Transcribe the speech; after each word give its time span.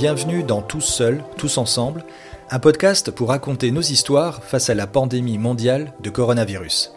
Bienvenue 0.00 0.42
dans 0.42 0.62
Tous 0.62 0.80
Seuls, 0.80 1.22
Tous 1.36 1.58
Ensemble, 1.58 2.06
un 2.48 2.58
podcast 2.58 3.10
pour 3.10 3.28
raconter 3.28 3.70
nos 3.70 3.82
histoires 3.82 4.42
face 4.42 4.70
à 4.70 4.74
la 4.74 4.86
pandémie 4.86 5.36
mondiale 5.36 5.92
de 6.00 6.08
coronavirus. 6.08 6.94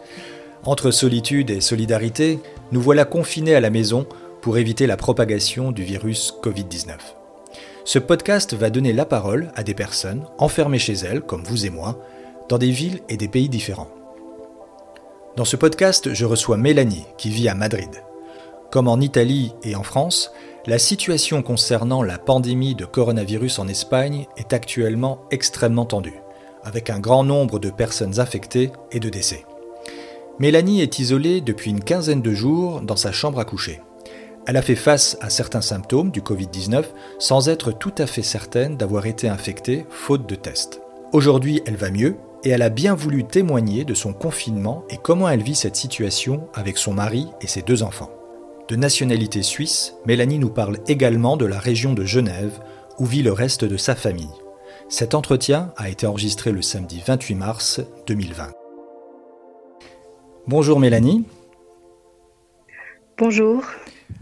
Entre 0.64 0.90
solitude 0.90 1.50
et 1.50 1.60
solidarité, 1.60 2.40
nous 2.72 2.80
voilà 2.80 3.04
confinés 3.04 3.54
à 3.54 3.60
la 3.60 3.68
maison 3.68 4.06
pour 4.40 4.56
éviter 4.56 4.86
la 4.86 4.96
propagation 4.96 5.70
du 5.70 5.82
virus 5.82 6.32
Covid-19. 6.42 6.92
Ce 7.84 7.98
podcast 7.98 8.54
va 8.54 8.70
donner 8.70 8.94
la 8.94 9.04
parole 9.04 9.52
à 9.54 9.64
des 9.64 9.74
personnes 9.74 10.24
enfermées 10.38 10.78
chez 10.78 10.94
elles, 10.94 11.20
comme 11.20 11.44
vous 11.44 11.66
et 11.66 11.70
moi, 11.70 12.00
dans 12.48 12.56
des 12.56 12.70
villes 12.70 13.00
et 13.10 13.18
des 13.18 13.28
pays 13.28 13.50
différents. 13.50 13.90
Dans 15.36 15.44
ce 15.44 15.56
podcast, 15.56 16.14
je 16.14 16.24
reçois 16.24 16.56
Mélanie, 16.56 17.04
qui 17.18 17.28
vit 17.28 17.50
à 17.50 17.54
Madrid. 17.54 17.90
Comme 18.70 18.88
en 18.88 18.98
Italie 18.98 19.52
et 19.62 19.76
en 19.76 19.82
France, 19.82 20.32
la 20.66 20.78
situation 20.78 21.42
concernant 21.42 22.02
la 22.02 22.16
pandémie 22.16 22.74
de 22.74 22.86
coronavirus 22.86 23.58
en 23.58 23.68
Espagne 23.68 24.26
est 24.38 24.54
actuellement 24.54 25.20
extrêmement 25.30 25.84
tendue, 25.84 26.20
avec 26.62 26.88
un 26.88 27.00
grand 27.00 27.22
nombre 27.22 27.58
de 27.58 27.68
personnes 27.68 28.18
infectées 28.18 28.70
et 28.90 28.98
de 28.98 29.10
décès. 29.10 29.44
Mélanie 30.38 30.80
est 30.80 30.98
isolée 30.98 31.42
depuis 31.42 31.70
une 31.70 31.84
quinzaine 31.84 32.22
de 32.22 32.32
jours 32.32 32.80
dans 32.80 32.96
sa 32.96 33.12
chambre 33.12 33.40
à 33.40 33.44
coucher. 33.44 33.82
Elle 34.46 34.56
a 34.56 34.62
fait 34.62 34.74
face 34.74 35.18
à 35.20 35.28
certains 35.30 35.60
symptômes 35.60 36.10
du 36.10 36.22
Covid-19 36.22 36.84
sans 37.18 37.48
être 37.48 37.70
tout 37.70 37.94
à 37.98 38.06
fait 38.06 38.22
certaine 38.22 38.76
d'avoir 38.76 39.06
été 39.06 39.28
infectée 39.28 39.86
faute 39.90 40.26
de 40.26 40.34
test. 40.34 40.80
Aujourd'hui, 41.12 41.62
elle 41.66 41.76
va 41.76 41.90
mieux 41.90 42.16
et 42.42 42.50
elle 42.50 42.62
a 42.62 42.70
bien 42.70 42.94
voulu 42.94 43.24
témoigner 43.24 43.84
de 43.84 43.94
son 43.94 44.12
confinement 44.12 44.84
et 44.88 44.96
comment 44.96 45.28
elle 45.28 45.42
vit 45.42 45.54
cette 45.54 45.76
situation 45.76 46.48
avec 46.54 46.78
son 46.78 46.94
mari 46.94 47.28
et 47.40 47.46
ses 47.46 47.62
deux 47.62 47.82
enfants. 47.82 48.10
De 48.68 48.76
nationalité 48.76 49.42
suisse, 49.42 49.92
Mélanie 50.06 50.38
nous 50.38 50.48
parle 50.48 50.78
également 50.88 51.36
de 51.36 51.44
la 51.44 51.58
région 51.58 51.92
de 51.92 52.06
Genève, 52.06 52.60
où 52.98 53.04
vit 53.04 53.22
le 53.22 53.32
reste 53.32 53.62
de 53.62 53.76
sa 53.76 53.94
famille. 53.94 54.30
Cet 54.88 55.14
entretien 55.14 55.74
a 55.76 55.90
été 55.90 56.06
enregistré 56.06 56.50
le 56.50 56.62
samedi 56.62 57.02
28 57.06 57.34
mars 57.34 57.80
2020. 58.06 58.52
Bonjour 60.46 60.80
Mélanie. 60.80 61.26
Bonjour. 63.18 63.62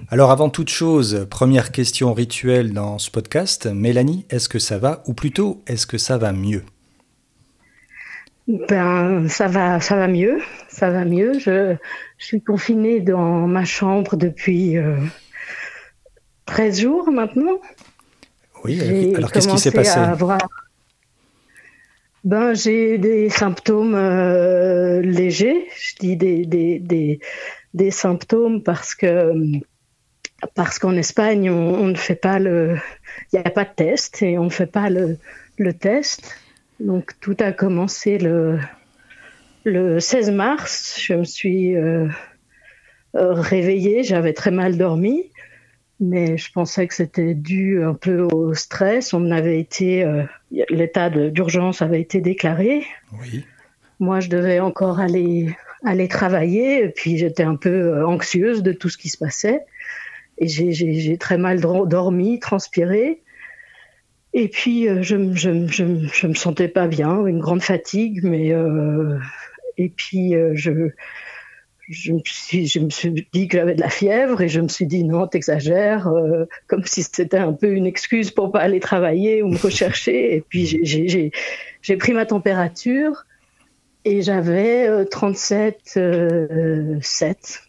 Alors 0.09 0.33
avant 0.33 0.51
toute 0.51 0.71
chose, 0.71 1.27
première 1.31 1.71
question 1.71 2.13
rituelle 2.13 2.73
dans 2.73 2.99
ce 2.99 3.13
podcast, 3.13 3.67
Mélanie, 3.67 4.27
est-ce 4.29 4.49
que 4.49 4.59
ça 4.59 4.79
va 4.79 5.05
ou 5.07 5.15
plutôt 5.15 5.63
est-ce 5.69 5.87
que 5.87 5.99
ça 5.99 6.19
va 6.19 6.33
mieux? 6.33 6.65
Ben, 8.69 9.29
ça 9.29 9.49
va, 9.49 9.81
ça 9.81 9.97
va 9.97 10.09
mieux, 10.09 10.41
ça 10.69 10.91
va 10.91 11.05
mieux. 11.07 11.39
Je, 11.39 11.77
suis 12.19 12.43
confinée 12.43 13.01
dans 13.01 13.47
ma 13.47 13.65
chambre 13.65 14.17
depuis 14.17 14.77
13 16.47 16.79
euh, 16.79 16.83
jours 16.83 17.11
maintenant. 17.11 17.59
Oui, 18.65 19.15
alors 19.17 19.33
qu'est-ce 19.33 19.49
qui 19.49 19.59
s'est 19.59 19.73
passé? 19.73 19.99
ben, 22.25 22.55
J'ai 22.55 22.99
des 22.99 23.31
symptômes 23.31 23.95
euh, 23.95 25.01
légers. 25.01 25.67
Je 25.75 25.95
dis 25.99 26.17
des, 26.17 26.45
des, 26.45 26.79
des, 26.79 27.21
des, 27.73 27.91
symptômes 27.91 28.63
parce 28.63 28.95
que 28.95 29.33
parce 30.55 30.79
qu'en 30.79 30.97
Espagne, 30.97 31.51
on, 31.51 31.87
ne 31.87 31.95
fait 31.95 32.17
pas 32.17 32.39
le. 32.39 32.77
Il 33.33 33.41
n'y 33.41 33.45
a 33.45 33.51
pas 33.51 33.65
de 33.65 33.75
test 33.75 34.23
et 34.23 34.37
on 34.39 34.45
ne 34.45 34.51
fait 34.51 34.67
pas 34.67 34.91
le, 34.91 35.17
le 35.57 35.73
test. 35.73 36.37
Donc 36.83 37.13
tout 37.21 37.37
a 37.39 37.53
commencé 37.53 38.19
le, 38.19 38.59
le 39.65 40.01
16 40.01 40.33
mars. 40.33 40.99
Je 41.01 41.15
me 41.15 41.25
suis 41.25 41.77
euh, 41.77 42.09
euh, 43.15 43.33
réveillée, 43.35 44.03
j'avais 44.03 44.33
très 44.33 44.51
mal 44.51 44.77
dormi, 44.77 45.31
mais 46.01 46.37
je 46.37 46.51
pensais 46.51 46.89
que 46.89 46.95
c'était 46.95 47.35
dû 47.35 47.83
un 47.85 47.95
peu 47.95 48.23
au 48.23 48.53
stress. 48.55 49.15
On 49.15 49.31
avait 49.31 49.61
été, 49.61 50.03
euh, 50.03 50.25
l'état 50.71 51.09
d'urgence 51.09 51.83
avait 51.83 52.01
été 52.01 52.21
déclaré. 52.21 52.85
Oui. 53.21 53.45
Moi, 54.01 54.19
je 54.19 54.29
devais 54.29 54.59
encore 54.59 54.99
aller 54.99 55.55
aller 55.85 56.07
travailler, 56.07 56.85
et 56.85 56.89
puis 56.89 57.19
j'étais 57.19 57.43
un 57.43 57.57
peu 57.57 58.05
anxieuse 58.05 58.63
de 58.63 58.73
tout 58.73 58.89
ce 58.89 58.97
qui 58.97 59.09
se 59.09 59.19
passait. 59.19 59.65
Et 60.39 60.49
j'ai 60.49 61.17
très 61.19 61.39
mal 61.39 61.61
dormi, 61.61 62.41
transpiré. 62.41 63.21
Et 64.35 64.49
puis, 64.49 64.89
euh, 64.89 65.03
je 65.03 65.17
ne 65.17 65.35
je, 65.35 65.67
je, 65.67 65.85
je, 66.13 66.27
me 66.27 66.35
sentais 66.35 66.69
pas 66.69 66.87
bien, 66.87 67.27
une 67.27 67.41
grande 67.41 67.63
fatigue, 67.63 68.21
mais. 68.23 68.53
Euh, 68.53 69.19
et 69.77 69.91
puis, 69.91 70.35
euh, 70.35 70.53
je, 70.55 70.91
je, 71.89 72.13
me 72.13 72.21
suis, 72.25 72.67
je 72.67 72.79
me 72.79 72.89
suis 72.91 73.29
dit 73.33 73.49
que 73.49 73.59
j'avais 73.59 73.75
de 73.75 73.81
la 73.81 73.91
fièvre 73.91 74.41
et 74.41 74.49
je 74.49 74.61
me 74.61 74.69
suis 74.69 74.87
dit 74.87 75.05
non, 75.05 75.27
t'exagères, 75.27 76.09
euh, 76.09 76.47
comme 76.67 76.85
si 76.85 77.03
c'était 77.03 77.37
un 77.39 77.53
peu 77.53 77.73
une 77.73 77.87
excuse 77.87 78.31
pour 78.31 78.53
pas 78.53 78.61
aller 78.61 78.81
travailler 78.81 79.43
ou 79.43 79.49
me 79.49 79.59
rechercher. 79.59 80.35
Et 80.35 80.41
puis, 80.41 80.81
j'ai 81.83 81.97
pris 81.97 82.13
ma 82.13 82.25
température 82.25 83.27
et 84.05 84.23
j'avais 84.23 85.05
37,7. 85.05 87.03
7. 87.03 87.63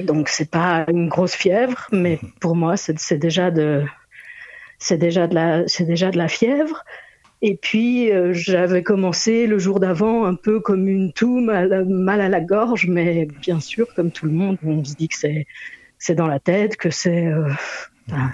Donc, 0.00 0.28
c'est 0.28 0.50
pas 0.50 0.86
une 0.88 1.08
grosse 1.08 1.34
fièvre, 1.34 1.88
mais 1.90 2.20
pour 2.40 2.54
moi, 2.54 2.76
c'est 2.76 3.18
déjà 3.18 3.50
de 3.50 3.84
c'est 4.78 4.98
déjà 4.98 5.26
de 5.26 5.34
la, 5.34 5.66
c'est 5.66 5.84
déjà 5.84 6.10
de 6.10 6.18
la 6.18 6.28
fièvre. 6.28 6.84
Et 7.40 7.56
puis, 7.56 8.10
euh, 8.10 8.32
j'avais 8.32 8.82
commencé 8.82 9.46
le 9.46 9.58
jour 9.58 9.78
d'avant 9.78 10.24
un 10.24 10.34
peu 10.34 10.60
comme 10.60 10.88
une 10.88 11.12
toux, 11.12 11.40
mal, 11.40 12.20
à 12.20 12.28
la 12.28 12.40
gorge, 12.40 12.86
mais 12.88 13.26
bien 13.40 13.60
sûr, 13.60 13.86
comme 13.94 14.10
tout 14.10 14.26
le 14.26 14.32
monde, 14.32 14.58
on 14.64 14.84
se 14.84 14.94
dit 14.94 15.08
que 15.08 15.16
c'est, 15.16 15.46
c'est 15.98 16.16
dans 16.16 16.26
la 16.26 16.40
tête, 16.40 16.76
que 16.76 16.90
c'est, 16.90 17.26
euh, 17.26 17.48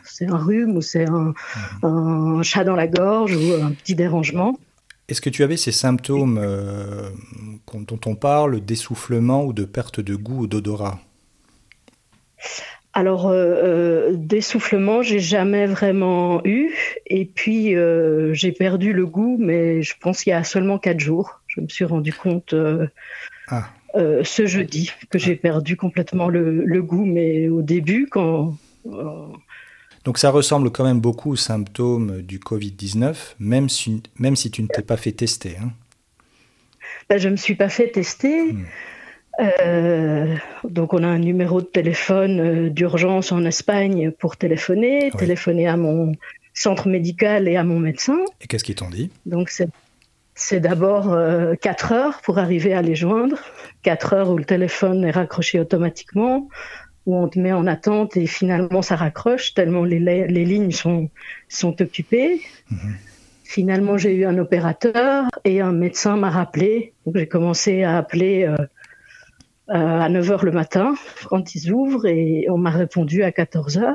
c'est 0.04 0.26
un 0.26 0.38
rhume 0.38 0.76
ou 0.76 0.80
c'est 0.80 1.06
un, 1.06 1.34
un, 1.82 2.42
chat 2.42 2.64
dans 2.64 2.76
la 2.76 2.86
gorge 2.86 3.36
ou 3.36 3.52
un 3.62 3.72
petit 3.72 3.94
dérangement. 3.94 4.58
Est-ce 5.08 5.20
que 5.20 5.28
tu 5.28 5.42
avais 5.42 5.58
ces 5.58 5.72
symptômes 5.72 6.38
euh, 6.40 7.10
dont 7.74 8.00
on 8.06 8.14
parle, 8.14 8.60
d'essoufflement 8.62 9.44
ou 9.44 9.52
de 9.52 9.66
perte 9.66 10.00
de 10.00 10.16
goût 10.16 10.44
ou 10.44 10.46
d'odorat? 10.46 10.98
Alors, 12.94 13.26
euh, 13.26 13.34
euh, 13.34 14.12
d'essoufflement, 14.14 15.02
j'ai 15.02 15.18
jamais 15.18 15.66
vraiment 15.66 16.40
eu. 16.44 16.72
Et 17.06 17.24
puis, 17.24 17.74
euh, 17.74 18.32
j'ai 18.32 18.52
perdu 18.52 18.92
le 18.92 19.04
goût, 19.04 19.36
mais 19.38 19.82
je 19.82 19.94
pense 20.00 20.22
qu'il 20.22 20.30
y 20.30 20.34
a 20.34 20.44
seulement 20.44 20.78
quatre 20.78 21.00
jours. 21.00 21.40
Je 21.48 21.60
me 21.60 21.68
suis 21.68 21.84
rendu 21.84 22.12
compte 22.12 22.54
ah. 23.48 23.68
ce 23.94 24.46
jeudi 24.46 24.92
que 25.10 25.18
j'ai 25.18 25.34
perdu 25.34 25.76
complètement 25.76 26.28
le, 26.28 26.82
goût, 26.82 27.04
mais 27.04 27.48
au 27.48 27.62
début, 27.62 28.06
quand. 28.08 28.56
Donc, 30.04 30.18
ça 30.18 30.30
ressemble 30.30 30.70
quand 30.70 30.84
même 30.84 31.00
beaucoup 31.00 31.32
aux 31.32 31.36
symptômes 31.36 32.22
du 32.22 32.38
Covid-19, 32.38 33.34
même 33.40 33.68
si, 33.68 34.02
même 34.18 34.36
si 34.36 34.52
tu 34.52 34.62
ne 34.62 34.68
t'es 34.68 34.82
pas 34.82 34.96
fait 34.96 35.12
tester. 35.12 35.56
Hein. 35.60 35.72
Ben, 37.08 37.18
je 37.18 37.26
ne 37.28 37.32
me 37.32 37.36
suis 37.36 37.56
pas 37.56 37.68
fait 37.68 37.88
tester. 37.88 38.52
Hmm. 38.52 38.64
Euh, 39.40 40.36
donc 40.68 40.92
on 40.92 41.02
a 41.02 41.08
un 41.08 41.18
numéro 41.18 41.60
de 41.60 41.66
téléphone 41.66 42.40
euh, 42.40 42.70
d'urgence 42.70 43.32
en 43.32 43.44
Espagne 43.44 44.12
pour 44.12 44.36
téléphoner, 44.36 45.10
téléphoner 45.18 45.66
à 45.66 45.76
mon 45.76 46.12
centre 46.52 46.88
médical 46.88 47.48
et 47.48 47.56
à 47.56 47.64
mon 47.64 47.80
médecin. 47.80 48.18
Et 48.40 48.46
qu'est-ce 48.46 48.64
qu'ils 48.64 48.76
t'ont 48.76 48.90
dit? 48.90 49.10
Donc 49.26 49.50
c'est 50.34 50.60
d'abord 50.60 51.12
euh, 51.12 51.54
4 51.60 51.92
heures 51.92 52.20
pour 52.22 52.38
arriver 52.38 52.74
à 52.74 52.82
les 52.82 52.94
joindre, 52.94 53.38
4 53.82 54.12
heures 54.12 54.30
où 54.30 54.38
le 54.38 54.44
téléphone 54.44 55.04
est 55.04 55.10
raccroché 55.10 55.58
automatiquement, 55.58 56.48
où 57.06 57.16
on 57.16 57.28
te 57.28 57.38
met 57.38 57.52
en 57.52 57.66
attente 57.66 58.16
et 58.16 58.26
finalement 58.26 58.82
ça 58.82 58.96
raccroche 58.96 59.54
tellement 59.54 59.84
les, 59.84 59.98
les 59.98 60.44
lignes 60.44 60.72
sont, 60.72 61.10
sont 61.48 61.80
occupées. 61.82 62.40
Mhm. 62.70 62.96
Finalement, 63.46 63.98
j'ai 63.98 64.14
eu 64.14 64.24
un 64.24 64.38
opérateur 64.38 65.26
et 65.44 65.60
un 65.60 65.70
médecin 65.70 66.16
m'a 66.16 66.30
rappelé. 66.30 66.94
Donc 67.04 67.16
j'ai 67.18 67.28
commencé 67.28 67.84
à 67.84 67.98
appeler 67.98 68.44
euh, 68.44 68.56
à 69.68 70.08
9h 70.08 70.44
le 70.44 70.52
matin 70.52 70.94
quand 71.28 71.54
ils 71.54 71.72
ouvrent 71.72 72.06
et 72.06 72.46
on 72.50 72.58
m'a 72.58 72.70
répondu 72.70 73.22
à 73.22 73.30
14h. 73.30 73.94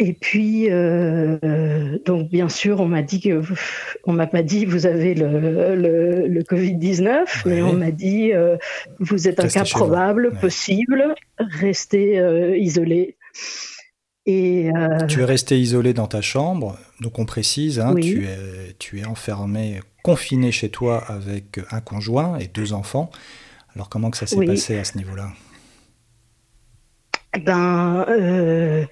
Et 0.00 0.12
puis, 0.12 0.70
euh, 0.70 1.98
donc 2.04 2.30
bien 2.30 2.48
sûr, 2.48 2.80
on 2.80 2.86
m'a 2.86 3.02
dit 3.02 3.20
que, 3.20 3.42
on 4.04 4.12
m'a 4.12 4.28
pas 4.28 4.42
dit 4.42 4.64
vous 4.64 4.86
avez 4.86 5.14
le, 5.14 5.74
le, 5.74 6.42
Covid-19, 6.42 7.42
mais 7.46 7.62
on 7.62 7.72
m'a 7.72 7.90
dit 7.90 8.32
euh, 8.32 8.56
vous 9.00 9.26
êtes 9.26 9.40
un 9.40 9.48
cas 9.48 9.64
probable, 9.64 10.34
possible, 10.40 11.14
restez 11.38 12.22
isolé. 12.58 13.16
Et 14.24 14.70
tu 15.08 15.22
es 15.22 15.24
resté 15.24 15.58
isolé 15.58 15.94
dans 15.94 16.06
ta 16.06 16.20
chambre, 16.20 16.78
donc 17.00 17.18
on 17.18 17.24
précise, 17.24 17.80
hein, 17.80 17.94
tu, 18.00 18.26
es, 18.26 18.74
tu 18.78 19.00
es 19.00 19.04
enfermé, 19.06 19.80
confiné 20.04 20.52
chez 20.52 20.68
toi 20.68 21.02
avec 21.08 21.58
un 21.72 21.80
conjoint 21.80 22.38
et 22.38 22.46
deux 22.46 22.72
enfants. 22.72 23.10
Alors 23.78 23.88
comment 23.88 24.10
que 24.10 24.16
ça 24.16 24.26
s'est 24.26 24.44
passé 24.44 24.76
à 24.76 24.82
ce 24.82 24.98
niveau-là? 24.98 25.28
Ben, 27.44 28.04
euh, 28.08 28.84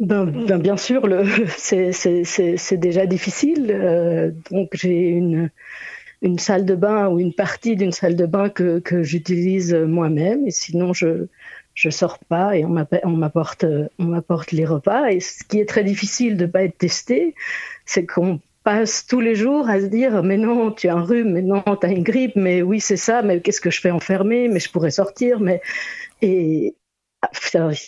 ben, 0.00 0.24
ben, 0.24 0.58
bien 0.58 0.76
sûr, 0.76 1.06
c'est 1.56 2.76
déjà 2.76 3.06
difficile. 3.06 3.70
Euh, 3.70 4.32
donc 4.50 4.70
j'ai 4.72 5.10
une, 5.10 5.48
une 6.22 6.40
salle 6.40 6.64
de 6.64 6.74
bain 6.74 7.06
ou 7.06 7.20
une 7.20 7.32
partie 7.32 7.76
d'une 7.76 7.92
salle 7.92 8.16
de 8.16 8.26
bain 8.26 8.48
que, 8.48 8.80
que 8.80 9.04
j'utilise 9.04 9.72
moi-même. 9.72 10.44
Et 10.44 10.50
sinon, 10.50 10.92
je, 10.92 11.28
je 11.74 11.88
sors 11.88 12.18
pas 12.18 12.56
et 12.56 12.64
on 12.64 12.70
m'apporte 12.70 13.64
on 14.00 14.06
m'apporte 14.06 14.50
les 14.50 14.64
repas. 14.64 15.12
Et 15.12 15.20
ce 15.20 15.44
qui 15.44 15.60
est 15.60 15.68
très 15.68 15.84
difficile 15.84 16.36
de 16.36 16.46
pas 16.46 16.64
être 16.64 16.78
testé, 16.78 17.36
c'est 17.86 18.06
qu'on 18.06 18.40
passe 18.64 19.06
tous 19.06 19.20
les 19.20 19.34
jours 19.34 19.68
à 19.68 19.80
se 19.80 19.86
dire 19.86 20.22
mais 20.22 20.38
non 20.38 20.72
tu 20.72 20.88
as 20.88 20.94
un 20.94 21.02
rhume 21.02 21.32
mais 21.32 21.42
non 21.42 21.62
tu 21.62 21.86
as 21.86 21.90
une 21.90 22.02
grippe 22.02 22.34
mais 22.34 22.62
oui 22.62 22.80
c'est 22.80 22.96
ça 22.96 23.22
mais 23.22 23.40
qu'est-ce 23.40 23.60
que 23.60 23.70
je 23.70 23.80
fais 23.80 23.90
enfermé 23.90 24.48
mais 24.48 24.58
je 24.58 24.70
pourrais 24.70 24.90
sortir 24.90 25.38
mais 25.38 25.60
et 26.22 26.74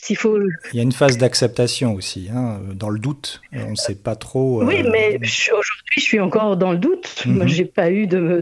il 0.09 0.17
faut 0.17 0.39
il 0.73 0.77
y 0.77 0.81
a 0.81 0.83
une 0.83 0.93
phase 0.93 1.19
d'acceptation 1.19 1.95
aussi 1.95 2.29
hein, 2.33 2.61
dans 2.75 2.91
le 2.91 2.99
doute 2.99 3.41
on 3.53 3.71
ne 3.71 3.75
sait 3.75 3.97
pas 3.97 4.17
trop 4.17 4.63
oui 4.65 4.83
euh, 4.83 4.91
mais 4.93 5.17
aujourd'hui 5.17 5.97
je 5.97 6.01
suis 6.01 6.21
encore 6.21 6.57
dans 6.57 6.73
le 6.73 6.79
doute 6.79 7.25
mhm. 7.27 7.49
j'ai 7.49 7.65
pas 7.65 7.91
eu 7.91 8.07
de 8.07 8.41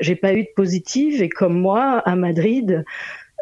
j'ai 0.00 0.16
pas 0.16 0.34
eu 0.34 0.44
de 0.44 0.50
positive 0.54 1.22
et 1.22 1.28
comme 1.28 1.58
moi 1.58 2.02
à 2.04 2.14
Madrid 2.14 2.84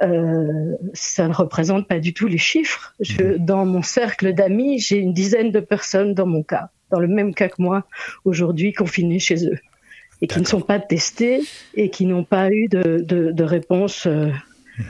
euh, 0.01 0.77
ça 0.93 1.27
ne 1.27 1.35
représente 1.35 1.89
pas 1.89 1.99
du 1.99 2.15
tout 2.15 2.29
les 2.29 2.39
chiffres. 2.39 2.95
Je, 3.01 3.21
mhm. 3.21 3.45
dans 3.45 3.67
mon 3.67 3.83
cercle 3.83 4.33
d'amis, 4.33 4.79
j'ai 4.79 4.99
une 4.99 5.13
dizaine 5.13 5.51
de 5.51 5.59
personnes 5.59 6.15
dans 6.15 6.25
mon 6.25 6.45
cas 6.45 6.71
dans 6.91 7.01
le 7.01 7.09
même 7.09 7.35
cas 7.35 7.49
que 7.49 7.61
moi 7.61 7.85
aujourd'hui 8.25 8.73
confinés 8.73 9.19
chez 9.19 9.47
eux 9.47 9.59
et 10.21 10.27
qui 10.27 10.41
ne 10.41 10.45
sont 10.45 10.61
pas 10.61 10.81
testés 10.81 11.43
et 11.75 11.91
qui 11.91 12.07
n'ont 12.07 12.25
pas 12.25 12.51
eu 12.51 12.69
de, 12.69 13.05
de, 13.07 13.45
réponse 13.45 14.07
euh, 14.07 14.31
mhm. 14.79 14.85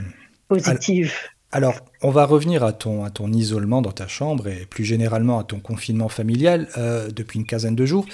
positive. 0.48 1.12
Alors, 1.50 1.76
on 2.02 2.10
va 2.10 2.26
revenir 2.26 2.62
à 2.62 2.74
ton, 2.74 3.04
à 3.04 3.10
ton 3.10 3.32
isolement 3.32 3.80
dans 3.80 3.92
ta 3.92 4.06
chambre 4.06 4.48
et 4.48 4.66
plus 4.66 4.84
généralement 4.84 5.38
à 5.38 5.44
ton 5.44 5.60
confinement 5.60 6.10
familial 6.10 6.68
euh, 6.76 7.08
depuis 7.10 7.38
une 7.38 7.46
quinzaine 7.46 7.74
de 7.74 7.86
jours. 7.86 8.04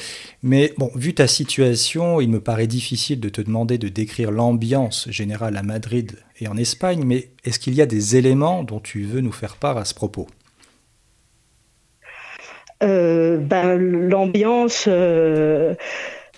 Mais 0.45 0.73
bon, 0.79 0.91
vu 0.95 1.15
ta 1.15 1.27
situation, 1.27 2.21
il 2.21 2.31
me 2.31 2.41
paraît 2.41 2.69
difficile 2.69 3.19
de 3.19 3.29
te 3.29 3.41
demander 3.41 3.77
de 3.77 3.89
décrire 3.89 4.31
l'ambiance 4.31 5.11
générale 5.11 5.57
à 5.57 5.65
Madrid 5.65 6.13
et 6.39 6.47
en 6.47 6.57
Espagne, 6.57 7.03
mais 7.05 7.29
est-ce 7.45 7.59
qu'il 7.59 7.75
y 7.75 7.83
a 7.83 7.87
des 7.87 8.17
éléments 8.17 8.63
dont 8.63 8.81
tu 8.81 9.03
veux 9.03 9.21
nous 9.21 9.33
faire 9.33 9.57
part 9.57 9.79
à 9.79 9.85
ce 9.85 9.95
propos? 9.95 10.29
Ben, 12.81 13.77
l'ambiance. 13.77 14.87
Euh, 14.89 15.75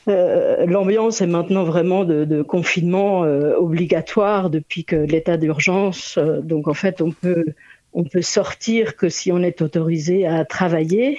euh, 0.08 0.66
l'ambiance 0.66 1.20
est 1.20 1.26
maintenant 1.26 1.64
vraiment 1.64 2.04
de, 2.04 2.42
confinement 2.42 3.20
obligatoire 3.20 4.50
depuis 4.50 4.84
que 4.84 4.96
l'état 4.96 5.36
d'urgence. 5.36 6.18
donc 6.42 6.68
en 6.68 6.74
fait, 6.74 7.00
on 7.00 7.10
peut 7.10 7.44
on 7.92 8.04
peut 8.04 8.22
sortir 8.22 8.96
que 8.96 9.08
si 9.08 9.32
on 9.32 9.42
est 9.42 9.62
autorisé 9.62 10.26
à 10.26 10.44
travailler 10.44 11.18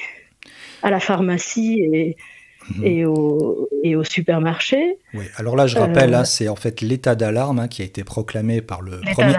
à 0.84 0.92
la 0.92 1.00
pharmacie 1.00 1.82
et, 1.82 2.18
Mhm. 2.76 2.86
et, 2.86 3.06
au, 3.06 3.70
et 3.84 3.96
au 3.96 4.04
supermarché. 4.04 4.98
Oui, 5.14 5.26
alors 5.38 5.56
là, 5.56 5.68
je 5.68 5.78
rappelle, 5.78 6.14
hein, 6.14 6.26
c'est 6.26 6.48
en 6.48 6.56
fait 6.56 6.82
l'état 6.82 7.16
d'alarme 7.16 7.60
hein, 7.60 7.68
qui 7.68 7.82
a 7.82 7.86
été 7.86 8.04
proclamé 8.04 8.62
par 8.62 8.82
le 8.82 9.00
premier, 9.14 9.36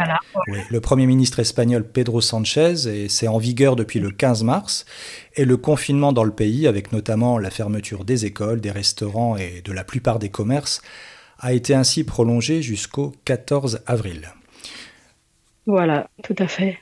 le 0.70 0.80
premier 0.80 1.06
ministre 1.06 1.38
espagnol 1.40 1.86
Pedro 1.86 2.20
Sanchez, 2.20 2.88
et 2.88 3.08
c'est 3.08 3.28
en 3.28 3.38
vigueur 3.38 3.76
depuis 3.76 4.00
le 4.00 4.10
15 4.10 4.44
mars. 4.44 4.86
Et 5.36 5.44
le 5.44 5.56
confinement 5.56 6.12
dans 6.12 6.24
le 6.24 6.32
pays, 6.32 6.66
avec 6.66 6.92
notamment 6.92 7.38
la 7.38 7.50
fermeture 7.50 8.04
des 8.04 8.24
écoles, 8.24 8.60
des 8.60 8.70
restaurants 8.70 9.36
et 9.36 9.62
de 9.64 9.72
la 9.72 9.84
plupart 9.84 10.18
des 10.18 10.30
commerces, 10.30 10.82
a 11.38 11.52
été 11.52 11.74
ainsi 11.74 12.04
prolongé 12.04 12.62
jusqu'au 12.62 13.12
14 13.24 13.80
avril. 13.86 14.32
Voilà, 15.66 16.08
tout 16.24 16.34
à 16.38 16.48
fait. 16.48 16.78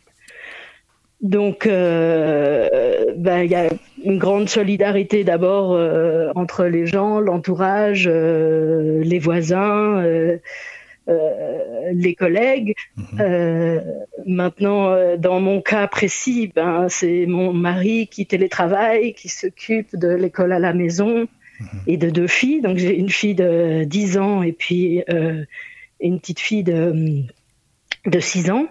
Donc, 1.23 1.67
euh, 1.67 3.15
ben, 3.17 3.41
il 3.43 3.51
y 3.51 3.55
a 3.55 3.69
une 4.05 4.19
grande 4.19 4.49
solidarité 4.49 5.25
d'abord 5.25 5.73
euh, 5.73 6.31
entre 6.35 6.67
les 6.67 6.87
gens, 6.87 7.21
l'entourage, 7.21 8.07
euh, 8.07 9.03
les 9.03 9.19
voisins, 9.19 10.05
les 11.93 12.15
collègues. 12.15 12.75
Mhm. 12.97 13.83
maintenant, 14.27 15.17
dans 15.17 15.41
mon 15.41 15.63
cas 15.63 15.87
précis, 15.87 16.53
ben, 16.55 16.89
c'est 16.89 17.25
mon 17.27 17.53
mari 17.53 18.09
qui 18.09 18.27
télétravaille, 18.27 19.15
qui 19.15 19.29
s'occupe 19.29 19.97
de 19.97 20.09
l'école 20.09 20.53
à 20.53 20.59
la 20.59 20.75
maison 20.75 21.21
mhm. 21.61 21.81
et 21.87 21.97
de 21.97 22.11
deux 22.11 22.27
filles. 22.27 22.61
Donc, 22.61 22.77
j'ai 22.77 22.95
une 22.95 23.11
fille 23.11 23.35
de 23.35 23.85
10 23.85 24.19
ans 24.19 24.43
et 24.43 24.53
puis 24.53 25.03
une 26.01 26.21
petite 26.21 26.41
fille 26.41 26.63
de, 26.65 27.25
de 28.05 28.21
6 28.21 28.51
ans. 28.51 28.67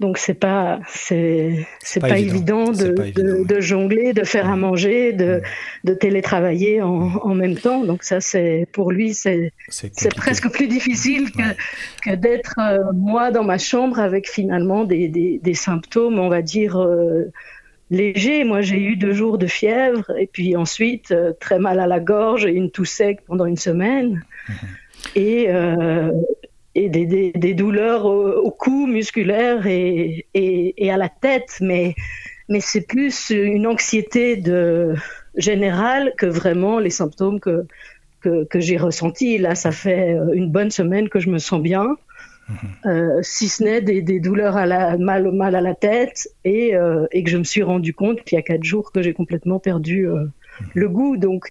Donc 0.00 0.16
c'est 0.16 0.34
pas 0.34 0.80
c'est 0.88 1.66
c'est 1.80 2.00
pas, 2.00 2.18
évident, 2.18 2.64
de, 2.72 3.44
de, 3.44 3.60
jongler, 3.60 4.14
de 4.14 4.24
faire 4.24 4.48
à 4.48 4.56
manger, 4.56 5.12
de, 5.12 5.42
de 5.84 5.94
télétravailler 5.94 6.80
en, 6.80 7.16
en, 7.16 7.34
même 7.34 7.56
temps. 7.56 7.84
Donc 7.84 8.02
ça 8.02 8.20
c'est 8.20 8.66
pour 8.72 8.90
lui 8.90 9.12
c'est 9.12 9.52
c'est 9.68 10.14
presque 10.14 10.50
plus 10.50 10.66
difficile 10.66 11.30
que, 11.30 12.10
que 12.10 12.16
d'être 12.16 12.54
euh, 12.58 12.78
moi 12.94 13.30
dans 13.30 13.44
ma 13.44 13.58
chambre 13.58 14.00
avec 14.00 14.30
finalement 14.30 14.84
des, 14.84 15.08
des, 15.08 15.38
des 15.42 15.54
symptômes 15.54 16.18
on 16.18 16.30
va 16.30 16.40
dire 16.40 16.80
euh, 16.80 17.30
légers. 17.90 18.44
Moi 18.44 18.62
j'ai 18.62 18.82
eu 18.82 18.96
deux 18.96 19.12
jours 19.12 19.36
de 19.36 19.46
fièvre 19.46 20.10
et 20.18 20.26
puis 20.26 20.56
ensuite 20.56 21.10
euh, 21.10 21.34
très 21.38 21.58
mal 21.58 21.78
à 21.78 21.86
la 21.86 22.00
gorge 22.00 22.46
et 22.46 22.52
une 22.52 22.70
toux 22.70 22.86
sec 22.86 23.20
pendant 23.26 23.44
une 23.44 23.58
semaine. 23.58 24.24
Mhm. 24.48 24.54
Et 25.16 25.48
et 26.74 26.88
des, 26.88 27.32
des, 27.32 27.54
douleurs 27.54 28.06
au, 28.06 28.50
cou 28.50 28.86
musculaire 28.86 29.66
et, 29.66 30.26
et, 30.34 30.84
et, 30.84 30.90
à 30.90 30.96
la 30.96 31.08
tête, 31.08 31.58
mais, 31.60 31.94
mais 32.48 32.60
c'est 32.60 32.86
plus 32.86 33.30
une 33.30 33.66
anxiété 33.66 34.36
de, 34.36 34.94
générale 35.36 36.14
que 36.16 36.26
vraiment 36.26 36.78
les 36.78 36.90
symptômes 36.90 37.40
que, 37.40 37.66
que, 38.20 38.44
que 38.44 38.60
j'ai 38.60 38.76
ressentis. 38.76 39.38
Là, 39.38 39.54
ça 39.54 39.72
fait 39.72 40.16
une 40.32 40.50
bonne 40.50 40.70
semaine 40.70 41.08
que 41.08 41.20
je 41.20 41.28
me 41.28 41.38
sens 41.38 41.60
bien. 41.60 41.96
Mhm. 42.48 42.56
Euh, 42.86 43.18
si 43.22 43.48
ce 43.48 43.62
n'est 43.62 43.80
des, 43.80 44.02
des, 44.02 44.20
douleurs 44.20 44.56
à 44.56 44.66
la, 44.66 44.96
mal, 44.98 45.30
mal 45.32 45.54
à 45.54 45.60
la 45.60 45.74
tête 45.74 46.28
et, 46.44 46.74
euh, 46.74 47.06
et 47.12 47.22
que 47.22 47.30
je 47.30 47.38
me 47.38 47.44
suis 47.44 47.62
rendu 47.62 47.94
compte 47.94 48.22
qu'il 48.22 48.36
y 48.36 48.38
a 48.38 48.42
quatre 48.42 48.64
jours 48.64 48.92
que 48.92 49.02
j'ai 49.02 49.12
complètement 49.12 49.58
perdu 49.58 50.08
euh, 50.08 50.24
mhm. 50.24 50.30
le 50.74 50.88
goût. 50.88 51.16
Donc, 51.16 51.48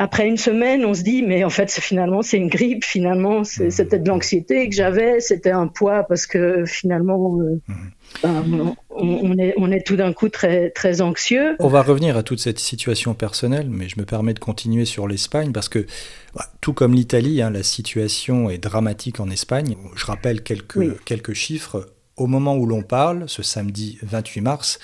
après 0.00 0.28
une 0.28 0.36
semaine, 0.36 0.84
on 0.84 0.94
se 0.94 1.02
dit, 1.02 1.24
mais 1.24 1.42
en 1.42 1.50
fait, 1.50 1.68
finalement, 1.72 2.22
c'est 2.22 2.36
une 2.36 2.46
grippe. 2.46 2.84
Finalement, 2.84 3.40
mmh. 3.40 3.70
c'était 3.70 3.98
de 3.98 4.08
l'anxiété 4.08 4.68
que 4.68 4.74
j'avais, 4.76 5.18
c'était 5.18 5.50
un 5.50 5.66
poids 5.66 6.04
parce 6.04 6.28
que 6.28 6.64
finalement, 6.66 7.36
euh, 7.40 7.60
mmh. 7.66 7.74
ben, 8.22 8.76
on, 8.90 9.36
est, 9.38 9.54
on 9.56 9.72
est 9.72 9.84
tout 9.84 9.96
d'un 9.96 10.12
coup 10.12 10.28
très, 10.28 10.70
très 10.70 11.00
anxieux. 11.00 11.56
On 11.58 11.66
va 11.66 11.82
revenir 11.82 12.16
à 12.16 12.22
toute 12.22 12.38
cette 12.38 12.60
situation 12.60 13.14
personnelle, 13.14 13.66
mais 13.68 13.88
je 13.88 13.98
me 13.98 14.04
permets 14.04 14.34
de 14.34 14.38
continuer 14.38 14.84
sur 14.84 15.08
l'Espagne 15.08 15.50
parce 15.50 15.68
que, 15.68 15.84
bah, 16.32 16.44
tout 16.60 16.74
comme 16.74 16.94
l'Italie, 16.94 17.42
hein, 17.42 17.50
la 17.50 17.64
situation 17.64 18.50
est 18.50 18.58
dramatique 18.58 19.18
en 19.18 19.28
Espagne. 19.30 19.74
Je 19.96 20.06
rappelle 20.06 20.44
quelques, 20.44 21.04
quelques 21.06 21.34
chiffres. 21.34 21.88
Au 22.16 22.28
moment 22.28 22.56
où 22.56 22.66
l'on 22.66 22.82
parle, 22.82 23.24
ce 23.26 23.42
samedi 23.42 23.98
28 24.02 24.40
mars, 24.42 24.78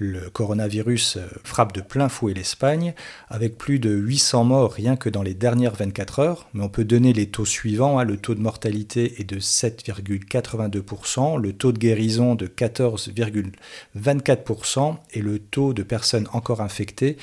le 0.00 0.28
coronavirus 0.30 1.18
euh, 1.18 1.28
frappe 1.44 1.74
de 1.74 1.82
plein 1.82 2.08
fouet 2.08 2.34
l'Espagne, 2.34 2.94
avec 3.28 3.56
plus 3.58 3.78
de 3.78 3.90
800 3.90 4.44
morts 4.44 4.72
rien 4.72 4.96
que 4.96 5.10
dans 5.10 5.22
les 5.22 5.34
dernières 5.34 5.74
24 5.74 6.20
heures. 6.20 6.48
Mais 6.54 6.64
on 6.64 6.70
peut 6.70 6.84
donner 6.84 7.12
les 7.12 7.26
taux 7.26 7.44
suivants. 7.44 7.98
Hein. 7.98 8.04
Le 8.04 8.16
taux 8.16 8.34
de 8.34 8.40
mortalité 8.40 9.20
est 9.20 9.24
de 9.24 9.38
7,82%, 9.38 11.38
le 11.38 11.52
taux 11.52 11.72
de 11.72 11.78
guérison 11.78 12.34
de 12.34 12.46
14,24% 12.46 14.96
et 15.12 15.20
le 15.20 15.38
taux 15.38 15.74
de 15.74 15.82
personnes 15.82 16.28
encore 16.32 16.62
infectées 16.62 17.18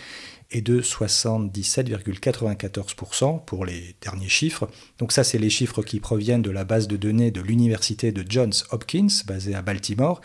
est 0.52 0.62
de 0.62 0.82
77,94% 0.82 3.44
pour 3.46 3.66
les 3.66 3.96
derniers 4.02 4.30
chiffres. 4.30 4.70
Donc 4.98 5.12
ça, 5.12 5.24
c'est 5.24 5.38
les 5.38 5.50
chiffres 5.50 5.84
qui 5.84 6.00
proviennent 6.00 6.42
de 6.42 6.52
la 6.52 6.64
base 6.64 6.88
de 6.88 6.96
données 6.96 7.32
de 7.32 7.42
l'université 7.42 8.12
de 8.12 8.26
Johns 8.28 8.54
Hopkins, 8.72 9.08
basée 9.26 9.56
à 9.56 9.62
Baltimore. 9.62 10.22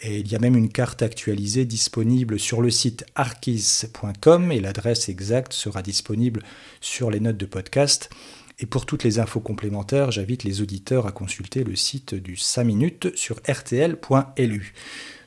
Et 0.00 0.18
il 0.18 0.30
y 0.30 0.34
a 0.34 0.40
même 0.40 0.56
une 0.56 0.70
carte 0.70 1.02
actualisée 1.02 1.64
disponible 1.64 2.40
sur 2.40 2.60
le 2.60 2.70
site 2.70 3.04
arkis.com 3.14 4.50
et 4.50 4.60
l'adresse 4.60 5.08
exacte 5.08 5.52
sera 5.52 5.82
disponible 5.82 6.42
sur 6.80 7.10
les 7.10 7.20
notes 7.20 7.36
de 7.36 7.46
podcast. 7.46 8.10
Et 8.58 8.66
pour 8.66 8.84
toutes 8.84 9.04
les 9.04 9.18
infos 9.18 9.40
complémentaires, 9.40 10.10
j'invite 10.10 10.44
les 10.44 10.60
auditeurs 10.60 11.06
à 11.06 11.12
consulter 11.12 11.64
le 11.64 11.76
site 11.76 12.14
du 12.14 12.36
5 12.36 12.64
minutes 12.64 13.16
sur 13.16 13.40
rtl.lu. 13.48 14.74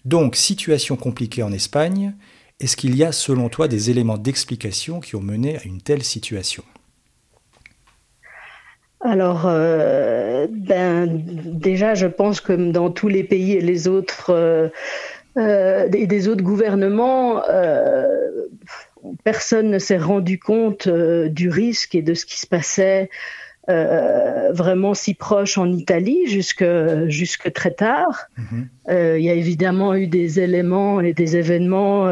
Donc, 0.03 0.35
situation 0.35 0.95
compliquée 0.95 1.41
en 1.41 1.51
Espagne. 1.51 2.13
Est-ce 2.59 2.77
qu'il 2.77 2.95
y 2.95 3.03
a, 3.03 3.11
selon 3.11 3.49
toi, 3.49 3.67
des 3.67 3.89
éléments 3.89 4.17
d'explication 4.17 5.01
qui 5.01 5.15
ont 5.15 5.21
mené 5.21 5.57
à 5.57 5.63
une 5.65 5.81
telle 5.81 6.03
situation? 6.03 6.63
Alors, 9.01 9.43
euh, 9.45 10.47
ben, 10.49 11.05
déjà, 11.05 11.93
je 11.93 12.07
pense 12.07 12.41
que 12.41 12.53
dans 12.53 12.89
tous 12.89 13.07
les 13.07 13.23
pays 13.23 13.53
et 13.53 13.87
euh, 14.29 14.69
euh, 15.37 15.87
des, 15.89 16.27
autres 16.27 16.43
gouvernements, 16.43 17.41
personne 19.23 19.69
ne 19.69 19.77
s'est 19.77 19.97
rendu 19.97 20.39
compte 20.39 20.87
du 20.87 21.49
risque 21.49 21.93
et 21.93 22.01
de 22.01 22.13
ce 22.13 22.25
qui 22.25 22.39
se 22.39 22.47
passait 22.47 23.09
vraiment 23.67 24.93
si 24.93 25.13
proche 25.13 25.57
en 25.57 25.71
Italie 25.71 26.27
jusque, 26.27 26.65
jusque 27.07 27.51
très 27.53 27.71
tard. 27.71 28.27
Mm-hmm. 28.37 29.17
Il 29.17 29.23
y 29.23 29.29
a 29.29 29.33
évidemment 29.33 29.95
eu 29.95 30.07
des 30.07 30.39
éléments 30.39 31.01
et 31.01 31.13
des 31.13 31.37
événements 31.37 32.07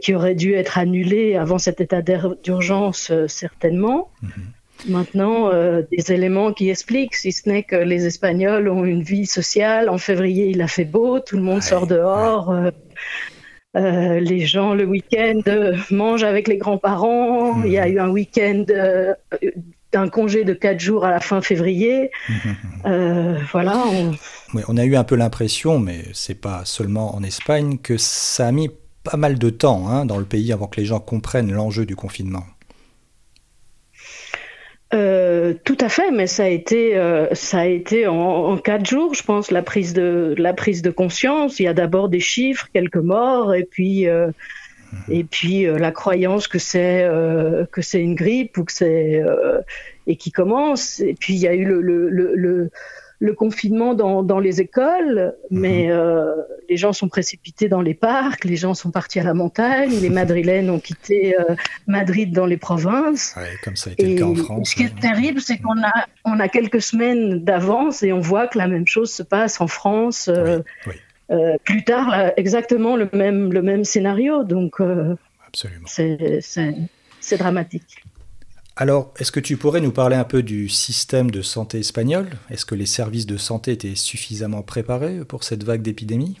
qui 0.00 0.14
auraient 0.14 0.34
dû 0.34 0.54
être 0.54 0.78
annulés 0.78 1.36
avant 1.36 1.58
cet 1.58 1.80
état 1.80 2.02
d'urgence, 2.02 3.12
certainement. 3.26 4.10
Mm-hmm. 4.22 4.90
maintenant 4.90 5.50
des 5.90 6.12
éléments 6.12 6.52
qui 6.52 6.70
expliquent, 6.70 7.14
si 7.14 7.30
ce 7.30 7.48
n'est 7.48 7.62
que 7.62 7.76
les 7.76 8.06
Espagnols 8.06 8.68
ont 8.68 8.84
une 8.84 9.02
vie 9.02 9.26
sociale. 9.26 9.88
En 9.88 9.98
février, 9.98 10.48
il 10.48 10.60
a 10.60 10.68
fait 10.68 10.84
beau, 10.84 11.20
tout 11.20 11.36
le 11.36 11.42
monde 11.42 11.62
sort 11.62 11.86
dehors. 11.86 12.52
les 13.74 14.40
gens 14.40 14.74
le 14.74 14.84
week-end 14.84 15.40
mangent 15.90 16.24
avec 16.24 16.48
les 16.48 16.56
grands-parents. 16.56 17.62
Il 17.64 17.72
y 17.72 17.78
a 17.78 17.88
eu 17.88 17.98
un 17.98 18.10
week-end 18.10 18.64
un 19.94 20.08
congé 20.08 20.44
de 20.44 20.52
quatre 20.52 20.80
jours 20.80 21.04
à 21.04 21.10
la 21.10 21.20
fin 21.20 21.40
février. 21.40 22.10
Euh, 22.84 23.38
voilà. 23.52 23.84
On... 23.86 24.12
on 24.66 24.76
a 24.76 24.84
eu 24.84 24.96
un 24.96 25.04
peu 25.04 25.14
l'impression, 25.14 25.78
mais 25.78 26.04
c'est 26.14 26.34
pas 26.34 26.64
seulement 26.64 27.14
en 27.14 27.22
Espagne, 27.22 27.78
que 27.78 27.96
ça 27.96 28.48
a 28.48 28.52
mis 28.52 28.70
pas 29.04 29.16
mal 29.16 29.38
de 29.38 29.50
temps 29.50 29.88
hein, 29.88 30.04
dans 30.04 30.18
le 30.18 30.24
pays 30.24 30.52
avant 30.52 30.66
que 30.66 30.80
les 30.80 30.86
gens 30.86 30.98
comprennent 30.98 31.52
l'enjeu 31.52 31.86
du 31.86 31.94
confinement. 31.94 32.44
Euh, 34.94 35.54
tout 35.64 35.78
à 35.80 35.88
fait, 35.88 36.10
mais 36.10 36.26
ça 36.26 36.44
a 36.44 36.48
été, 36.48 36.96
euh, 36.96 37.32
ça 37.34 37.60
a 37.60 37.66
été 37.66 38.06
en, 38.06 38.58
quatre 38.58 38.84
jours, 38.84 39.14
je 39.14 39.22
pense, 39.22 39.50
la 39.50 39.62
prise 39.62 39.94
de 39.94 40.34
la 40.36 40.52
prise 40.52 40.82
de 40.82 40.90
conscience. 40.90 41.60
Il 41.60 41.62
y 41.62 41.68
a 41.68 41.74
d'abord 41.74 42.08
des 42.08 42.20
chiffres, 42.20 42.68
quelques 42.74 42.96
morts, 42.96 43.54
et 43.54 43.64
puis 43.64 44.06
et 45.08 45.24
puis 45.24 45.66
euh, 45.66 45.78
la 45.78 45.92
croyance 45.92 46.48
que 46.48 46.58
c'est 46.58 47.04
euh, 47.04 47.64
que 47.66 47.82
c'est 47.82 48.00
une 48.00 48.14
grippe 48.14 48.58
ou 48.58 48.64
que 48.64 48.72
c'est 48.72 49.22
euh, 49.22 49.60
et 50.06 50.16
qui 50.16 50.30
commence. 50.30 51.00
Et 51.00 51.14
puis 51.18 51.34
il 51.34 51.40
y 51.40 51.48
a 51.48 51.54
eu 51.54 51.64
le, 51.64 51.80
le, 51.80 52.08
le, 52.10 52.70
le 53.20 53.32
confinement 53.34 53.94
dans, 53.94 54.22
dans, 54.22 54.40
les 54.40 54.60
écoles, 54.60 55.34
mais 55.50 55.88
mhm. 55.92 56.34
les 56.68 56.76
gens 56.76 56.92
sont 56.92 57.08
précipités 57.08 57.68
dans 57.68 57.80
les 57.80 57.94
parcs, 57.94 58.44
les 58.44 58.56
gens 58.56 58.74
sont 58.74 58.90
partis 58.90 59.20
à 59.20 59.22
la 59.22 59.32
montagne, 59.32 59.92
les 60.00 60.10
Madrilènes 60.10 60.70
ont 60.70 60.80
quitté 60.80 61.36
Madrid 61.86 62.32
dans 62.32 62.46
les 62.46 62.56
provinces. 62.56 63.34
Ouais, 63.36 63.48
comme 63.62 63.76
ça 63.76 63.90
a 63.90 63.92
été 63.92 64.14
le 64.14 64.18
cas 64.18 64.24
en 64.24 64.34
France. 64.34 64.70
Ce 64.70 64.74
qui 64.74 64.82
est 64.82 64.98
terrible, 64.98 65.40
c'est 65.40 65.58
qu'on 65.58 65.80
a, 65.84 66.06
on 66.24 66.40
a 66.40 66.48
quelques 66.48 66.82
semaines 66.82 67.44
d'avance 67.44 68.02
et 68.02 68.12
on 68.12 68.20
voit 68.20 68.48
que 68.48 68.58
la 68.58 68.66
même 68.66 68.88
chose 68.88 69.12
se 69.12 69.22
passe 69.22 69.60
en 69.60 69.68
France. 69.68 70.28
Oui, 70.86 70.94
euh, 71.30 71.56
plus 71.64 71.84
tard, 71.84 72.32
exactement 72.36 72.96
le 72.96 73.08
même, 73.12 73.52
le 73.52 73.62
même 73.62 73.84
scénario. 73.84 74.44
Donc, 74.44 74.80
euh, 74.80 75.16
c'est 75.52 77.36
dramatique. 77.38 78.04
Alors, 78.76 79.12
est-ce 79.18 79.30
que 79.30 79.40
tu 79.40 79.56
pourrais 79.56 79.80
nous 79.80 79.92
parler 79.92 80.16
un 80.16 80.24
peu 80.24 80.42
du 80.42 80.68
système 80.68 81.30
de 81.30 81.42
santé 81.42 81.78
espagnol? 81.78 82.26
Est-ce 82.50 82.64
que 82.64 82.74
les 82.74 82.86
services 82.86 83.26
de 83.26 83.36
santé 83.36 83.72
étaient 83.72 83.94
suffisamment 83.94 84.62
préparés 84.62 85.24
pour 85.26 85.44
cette 85.44 85.62
vague 85.62 85.82
d'épidémie? 85.82 86.38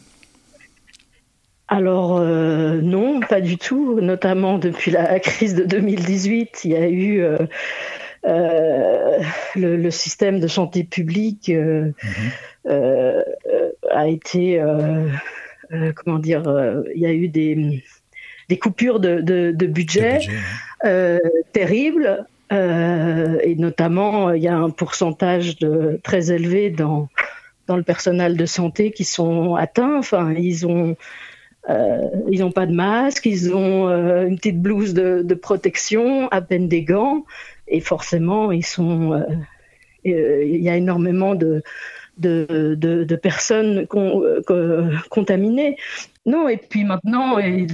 Alors 1.68 2.18
euh, 2.18 2.80
non, 2.82 3.20
pas 3.20 3.40
du 3.40 3.56
tout. 3.56 4.00
Notamment 4.00 4.58
depuis 4.58 4.90
la 4.90 5.20
crise 5.20 5.54
de 5.54 5.64
2018, 5.64 6.64
il 6.64 6.70
y 6.70 6.76
a 6.76 6.88
eu 6.88 7.24
le, 9.56 9.90
système 9.90 10.40
de 10.40 10.48
santé 10.48 10.84
publique 10.84 11.50
mhm. 11.50 11.92
Euh, 13.92 13.96
a 13.96 14.08
été, 14.08 14.60
euh, 14.60 15.08
euh, 15.72 15.92
comment 15.94 16.18
dire, 16.18 16.42
il 16.94 17.00
y 17.00 17.06
a 17.06 17.12
eu 17.12 17.28
des, 17.28 17.82
des 18.48 18.58
coupures 18.58 19.00
de, 19.00 19.20
de, 19.20 19.66
budget, 19.66 20.20
terribles. 21.52 22.26
et 22.50 23.54
notamment, 23.56 24.30
il 24.30 24.42
y 24.42 24.48
a 24.48 24.56
un 24.56 24.70
pourcentage 24.70 25.58
de, 25.58 26.00
très 26.02 26.32
élevé 26.32 26.70
dans, 26.70 27.08
dans 27.66 27.76
le 27.76 27.82
personnel 27.82 28.36
de 28.36 28.46
santé 28.46 28.90
qui 28.90 29.04
sont 29.04 29.54
atteints. 29.54 29.98
Enfin, 29.98 30.32
ils 30.32 30.66
ont, 30.66 30.96
ils 31.68 32.40
n'ont 32.40 32.52
pas 32.52 32.66
de 32.66 32.74
masque, 32.74 33.26
ils 33.26 33.54
ont 33.54 33.88
une 33.88 34.36
petite 34.36 34.60
blouse 34.60 34.94
de, 34.94 35.22
de, 35.22 35.34
protection, 35.34 36.28
à 36.28 36.40
peine 36.40 36.68
des 36.68 36.82
gants, 36.82 37.24
et 37.68 37.80
forcément, 37.80 38.52
ils 38.52 38.66
sont. 38.66 39.24
il 40.04 40.62
y 40.62 40.68
a 40.68 40.76
énormément 40.76 41.34
de, 41.34 41.62
de, 42.22 42.74
de, 42.74 43.16
personnes 43.16 43.86
euh, 43.94 44.90
contaminées. 45.10 45.76
Non, 46.24 46.48
et 46.48 46.56
puis 46.56 46.84
maintenant, 46.84 47.38
il 47.38 47.66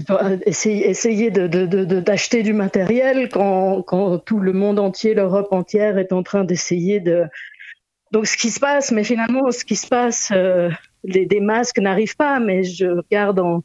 essayer, 0.46 0.88
essayer 0.88 1.30
d'acheter 1.30 2.42
du 2.42 2.52
matériel 2.52 3.28
quand, 3.28 3.82
quand, 3.82 4.18
tout 4.18 4.40
le 4.40 4.52
monde 4.52 4.78
entier, 4.78 5.14
l'Europe 5.14 5.52
entière 5.52 5.98
est 5.98 6.12
en 6.12 6.22
train 6.22 6.44
d'essayer 6.44 6.98
de... 6.98 7.24
Donc 8.10 8.26
ce 8.26 8.38
qui 8.38 8.50
se 8.50 8.58
passe, 8.58 8.90
mais 8.90 9.04
finalement, 9.04 9.50
ce 9.50 9.64
qui 9.64 9.76
se 9.76 9.86
passe, 9.86 10.32
euh, 10.34 10.70
les, 11.04 11.26
des 11.26 11.40
masques 11.40 11.78
n'arrivent 11.78 12.16
pas, 12.16 12.40
mais 12.40 12.64
je 12.64 12.86
regarde 12.86 13.38
en, 13.38 13.62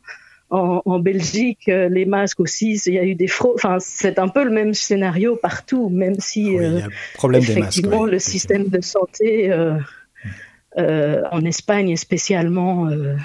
en, 0.53 0.99
Belgique, 0.99 1.67
euh, 1.67 1.89
les 1.89 2.05
masques 2.05 2.39
aussi, 2.39 2.79
il 2.85 2.93
y 2.93 2.99
a 2.99 3.03
eu 3.03 3.15
des 3.15 3.27
fraudes. 3.27 3.55
Enfin, 3.55 3.77
c'est 3.79 4.19
un 4.19 4.27
peu 4.27 4.43
le 4.43 4.51
même 4.51 4.73
scénario 4.73 5.35
partout, 5.35 5.89
même 5.89 6.19
si 6.19 6.55
problème 7.15 7.41
effectivement 7.41 8.05
le 8.05 8.19
système 8.19 8.67
de 8.67 8.81
santé 8.81 9.51
euh, 9.51 9.77
en 10.77 11.45
Espagne 11.45 11.95
spécialement. 11.95 12.87
Euh. 12.87 13.15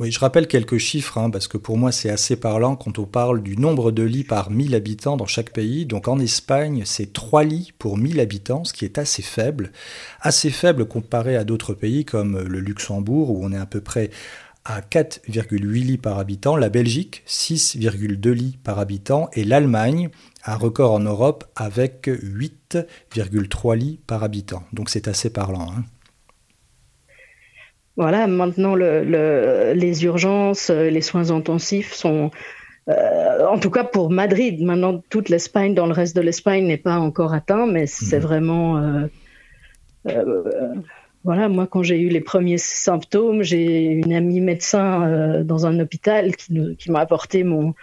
Oui, 0.00 0.10
je 0.10 0.18
rappelle 0.18 0.46
quelques 0.46 0.78
chiffres, 0.78 1.18
hein, 1.18 1.28
parce 1.28 1.46
que 1.46 1.58
pour 1.58 1.76
moi 1.76 1.92
c'est 1.92 2.08
assez 2.08 2.36
parlant 2.36 2.74
quand 2.74 2.98
on 2.98 3.04
parle 3.04 3.42
du 3.42 3.58
nombre 3.58 3.90
de 3.92 4.02
lits 4.02 4.24
par 4.24 4.50
1000 4.50 4.74
habitants 4.74 5.18
dans 5.18 5.26
chaque 5.26 5.50
pays. 5.50 5.84
Donc 5.84 6.08
en 6.08 6.18
Espagne, 6.18 6.84
c'est 6.86 7.12
3 7.12 7.44
lits 7.44 7.72
pour 7.78 7.98
1000 7.98 8.18
habitants, 8.18 8.64
ce 8.64 8.72
qui 8.72 8.86
est 8.86 8.96
assez 8.96 9.20
faible. 9.20 9.72
Assez 10.22 10.48
faible 10.48 10.86
comparé 10.86 11.36
à 11.36 11.44
d'autres 11.44 11.74
pays 11.74 12.06
comme 12.06 12.38
le 12.38 12.60
Luxembourg, 12.60 13.30
où 13.30 13.44
on 13.44 13.52
est 13.52 13.58
à 13.58 13.66
peu 13.66 13.82
près 13.82 14.08
à 14.64 14.80
4,8 14.80 15.58
lits 15.58 15.98
par 15.98 16.18
habitant, 16.18 16.56
la 16.56 16.70
Belgique 16.70 17.22
6,2 17.26 18.30
lits 18.30 18.58
par 18.62 18.78
habitant 18.78 19.28
et 19.34 19.44
l'Allemagne, 19.44 20.08
un 20.46 20.56
record 20.56 20.92
en 20.92 21.00
Europe 21.00 21.44
avec 21.56 22.08
8,3 22.08 23.76
lits 23.76 24.00
par 24.06 24.22
habitant. 24.22 24.62
Donc 24.72 24.88
c'est 24.88 25.08
assez 25.08 25.30
parlant. 25.30 25.72
Hein. 25.76 25.84
Voilà, 27.96 28.26
maintenant 28.26 28.74
les 28.74 30.04
urgences, 30.04 30.70
euh, 30.70 30.90
les 30.90 31.02
soins 31.02 31.30
intensifs 31.30 31.92
sont, 31.92 32.30
euh, 32.88 33.46
en 33.46 33.58
tout 33.58 33.70
cas 33.70 33.84
pour 33.84 34.10
Madrid, 34.10 34.62
maintenant 34.62 35.02
toute 35.10 35.28
l'Espagne, 35.28 35.74
dans 35.74 35.86
le 35.86 35.92
reste 35.92 36.16
de 36.16 36.20
l'Espagne 36.20 36.66
n'est 36.66 36.76
pas 36.76 36.98
encore 36.98 37.34
atteint, 37.34 37.66
mais 37.66 37.86
c'est 37.86 38.16
mhm. 38.18 38.22
vraiment, 38.22 39.08
euh, 40.06 40.34
voilà, 41.24 41.48
moi 41.48 41.66
quand 41.66 41.82
j'ai 41.82 42.00
eu 42.00 42.08
les 42.08 42.20
premiers 42.20 42.58
symptômes, 42.58 43.42
j'ai 43.42 43.84
une 43.84 44.12
amie 44.12 44.40
médecin 44.40 45.42
dans 45.44 45.66
un 45.66 45.78
hôpital 45.80 46.36
qui, 46.36 46.90
m'a 46.90 47.00
apporté 47.00 47.44
mon, 47.44 47.74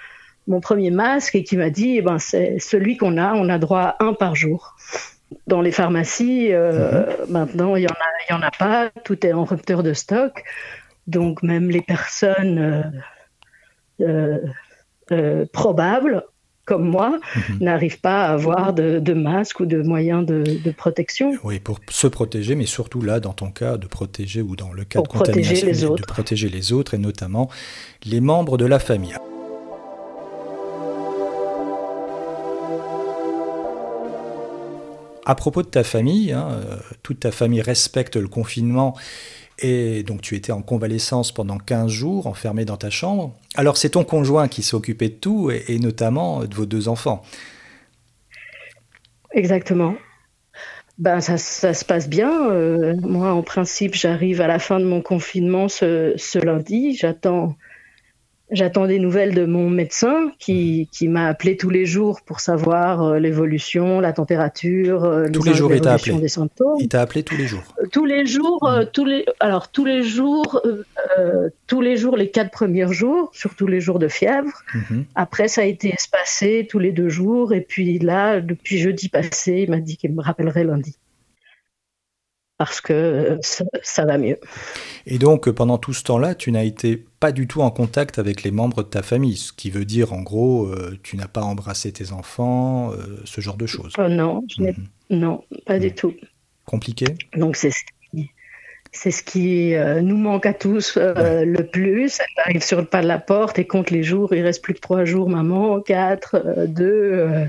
mon 0.48 0.62
premier 0.62 0.90
masque 0.90 1.36
et 1.36 1.44
qui 1.44 1.58
m'a 1.58 1.70
dit, 1.70 1.98
eh 1.98 2.02
ben 2.02 2.18
c'est 2.18 2.58
celui 2.60 2.98
qu'on 2.98 3.18
a, 3.18 3.34
on 3.36 3.50
a 3.50 3.60
droit 3.60 3.96
à 4.00 4.04
un 4.04 4.14
par 4.14 4.36
jour. 4.36 4.76
Dans 5.46 5.62
les 5.62 5.72
pharmacies, 5.72 6.54
euh, 6.54 7.06
mhm. 7.06 7.32
maintenant, 7.32 7.76
il 7.76 7.82
n'y 7.82 7.88
en, 7.88 8.36
a, 8.36 8.38
en 8.38 8.42
a 8.42 8.52
pas. 8.52 8.90
Tout 9.04 9.26
est 9.26 9.34
en 9.34 9.44
rupture 9.44 9.84
de 9.84 9.94
stock. 9.94 10.44
Donc, 11.06 11.44
même 11.44 11.70
les 11.70 11.82
personnes 11.82 12.94
euh, 14.02 14.38
euh, 15.12 15.46
probables, 15.52 16.24
comme 16.66 16.90
moi, 16.90 17.20
mhm. 17.36 17.58
n'arrivent 17.62 18.00
pas 18.00 18.26
à 18.26 18.34
avoir 18.34 18.74
de, 18.74 19.00
de, 19.00 19.14
masque 19.14 19.62
ou 19.62 19.66
de 19.66 19.82
moyens 19.82 20.26
de, 20.26 20.72
protection. 20.72 21.34
Oui, 21.44 21.60
pour 21.60 21.80
se 21.90 22.08
protéger, 22.08 22.56
mais 22.56 22.66
surtout 22.66 23.02
là, 23.02 23.20
dans 23.20 23.34
ton 23.34 23.52
cas, 23.52 23.78
de 23.78 23.88
protéger 23.88 24.42
ou 24.42 24.56
dans 24.56 24.74
le 24.74 24.84
cas 24.84 25.02
de 25.02 25.08
contamination, 25.08 25.68
les 25.68 25.84
autres. 25.86 26.02
de 26.02 26.08
protéger 26.08 26.50
les 26.50 26.74
autres 26.74 26.94
et 26.94 26.98
notamment 26.98 27.50
les 28.06 28.20
membres 28.22 28.58
de 28.58 28.66
la 28.66 28.80
famille. 28.80 29.16
À 35.30 35.36
propos 35.36 35.62
de 35.62 35.68
ta 35.68 35.84
famille, 35.84 36.32
hein, 36.32 36.48
euh, 36.52 36.78
toute 37.04 37.20
ta 37.20 37.32
famille 37.32 37.60
respecte 37.60 38.16
le 38.16 38.30
confinement 38.30 38.96
et 39.60 40.02
donc 40.04 40.22
tu 40.22 40.36
étais 40.36 40.54
en 40.54 40.62
convalescence 40.62 41.34
pendant 41.34 41.58
15 41.58 41.92
jours, 41.92 42.28
enfermé 42.28 42.64
dans 42.64 42.78
ta 42.78 42.90
chambre. 42.90 43.36
Alors 43.56 43.76
c'est 43.76 43.90
ton 43.90 44.06
conjoint 44.06 44.48
qui 44.48 44.64
s'occupait 44.64 45.10
de 45.10 45.16
tout 45.16 45.52
et, 45.52 45.80
notamment 45.80 46.46
de 46.46 46.56
vos 46.56 46.66
deux 46.66 46.88
enfants. 46.88 47.24
Exactement. 49.34 49.96
Ben, 50.98 51.20
ça, 51.20 51.38
se 51.38 51.84
passe 51.84 52.08
bien. 52.08 52.50
Euh, 52.50 52.96
moi, 53.02 53.34
en 53.34 53.44
principe, 53.44 53.96
j'arrive 53.96 54.40
à 54.40 54.48
la 54.48 54.60
fin 54.60 54.80
de 54.80 54.86
mon 54.86 55.02
confinement 55.02 55.68
ce 55.68 56.38
lundi. 56.38 56.96
J'attends 56.96 57.58
J'attends 58.50 58.88
des 58.88 59.00
nouvelles 59.00 59.34
de 59.34 59.46
mon 59.46 59.70
médecin 59.70 60.32
qui, 60.40 60.88
qui 60.94 61.10
m'a 61.10 61.28
appelé 61.28 61.58
tous 61.58 61.70
les 61.70 61.86
jours 61.86 62.22
pour 62.22 62.40
savoir 62.40 63.04
euh, 63.04 63.20
l'évolution, 63.20 64.00
la 64.00 64.14
température, 64.14 65.04
euh, 65.04 65.28
tous 65.28 65.44
les, 65.44 65.54
jours, 65.54 65.74
il 65.74 65.82
t'a 65.82 65.96
appelé. 65.96 66.18
des 66.18 66.30
symptômes. 66.30 66.78
Il 66.80 66.88
t'a 66.88 67.02
appelé 67.02 67.24
tous 67.24 67.36
les 67.36 67.46
jours. 67.46 67.64
Euh, 67.82 67.88
tous 67.92 68.06
les 68.06 68.26
jours, 68.26 68.72
tous 68.94 69.04
les 69.04 69.26
alors 69.42 69.70
tous 69.70 69.84
les 69.84 70.02
jours, 70.02 70.62
tous 71.68 71.82
les 71.82 71.98
jours 71.98 72.16
les 72.16 72.32
quatre 72.32 72.52
premiers 72.52 72.92
jours, 72.94 73.32
surtout 73.34 73.68
les 73.68 73.82
jours 73.82 74.00
de 74.00 74.08
fièvre. 74.08 74.64
Mhm. 74.74 75.06
Après, 75.16 75.50
ça 75.50 75.62
a 75.62 75.66
été 75.66 75.90
espacé 75.90 76.68
tous 76.70 76.80
les 76.80 76.94
deux 76.94 77.10
jours 77.10 77.54
et 77.54 77.62
puis 77.62 78.00
là, 78.00 78.40
depuis 78.40 78.78
jeudi 78.78 79.10
passé, 79.10 79.64
il 79.68 79.72
m'a 79.72 79.80
dit 79.80 79.98
qu'il 79.98 80.14
me 80.14 80.22
rappellerait 80.22 80.64
lundi 80.64 80.96
parce 82.58 82.82
que 82.82 82.94
euh, 82.94 83.38
ça, 83.42 84.06
va 84.06 84.18
mieux. 84.18 84.40
Et 85.06 85.20
donc, 85.20 85.50
pendant 85.52 85.78
tout 85.78 85.94
ce 85.94 86.04
temps-là, 86.04 86.36
tu 86.36 86.52
n'as 86.52 86.64
été 86.64 87.06
pas 87.20 87.32
du 87.32 87.48
tout 87.48 87.62
en 87.62 87.72
contact 87.72 88.20
avec 88.20 88.44
les 88.44 88.52
membres 88.52 88.84
de 88.84 88.90
ta 88.90 89.04
famille, 89.04 89.38
ce 89.38 89.54
qui 89.54 89.70
veut 89.70 89.86
dire, 89.86 90.14
en 90.14 90.22
gros, 90.22 90.66
euh, 90.66 90.98
tu 91.04 91.18
n'as 91.18 91.28
pas 91.28 91.42
embrassé 91.42 91.92
tes 91.92 92.12
enfants, 92.12 92.92
euh, 92.92 93.22
ce 93.26 93.42
genre 93.42 93.58
de 93.58 93.68
choses. 93.68 93.94
non, 93.98 94.44
je 94.50 94.62
n'ai 94.62 94.76
non, 95.10 95.44
pas 95.66 95.80
du 95.80 95.94
tout. 95.94 96.14
Compliqué? 96.66 97.06
Donc 97.36 97.56
c'est 97.56 97.72
c'est 98.92 99.12
ce 99.12 99.24
qui 99.24 99.76
euh, 99.76 100.02
nous 100.02 100.18
manque 100.18 100.46
à 100.46 100.54
tous 100.54 100.98
le 100.98 101.62
plus. 101.62 102.20
Elle 102.20 102.44
arrive 102.46 102.64
sur 102.64 102.80
le 102.80 102.86
pas 102.86 103.02
de 103.02 103.08
la 103.08 103.20
porte 103.20 103.60
et 103.60 103.68
compte 103.68 103.92
les 103.92 104.04
jours. 104.04 104.34
Il 104.34 104.42
reste 104.42 104.64
plus 104.64 104.74
que 104.74 104.80
trois 104.80 105.06
jours, 105.06 105.30
maman, 105.30 105.82
quatre, 105.82 106.36
euh, 106.36 107.46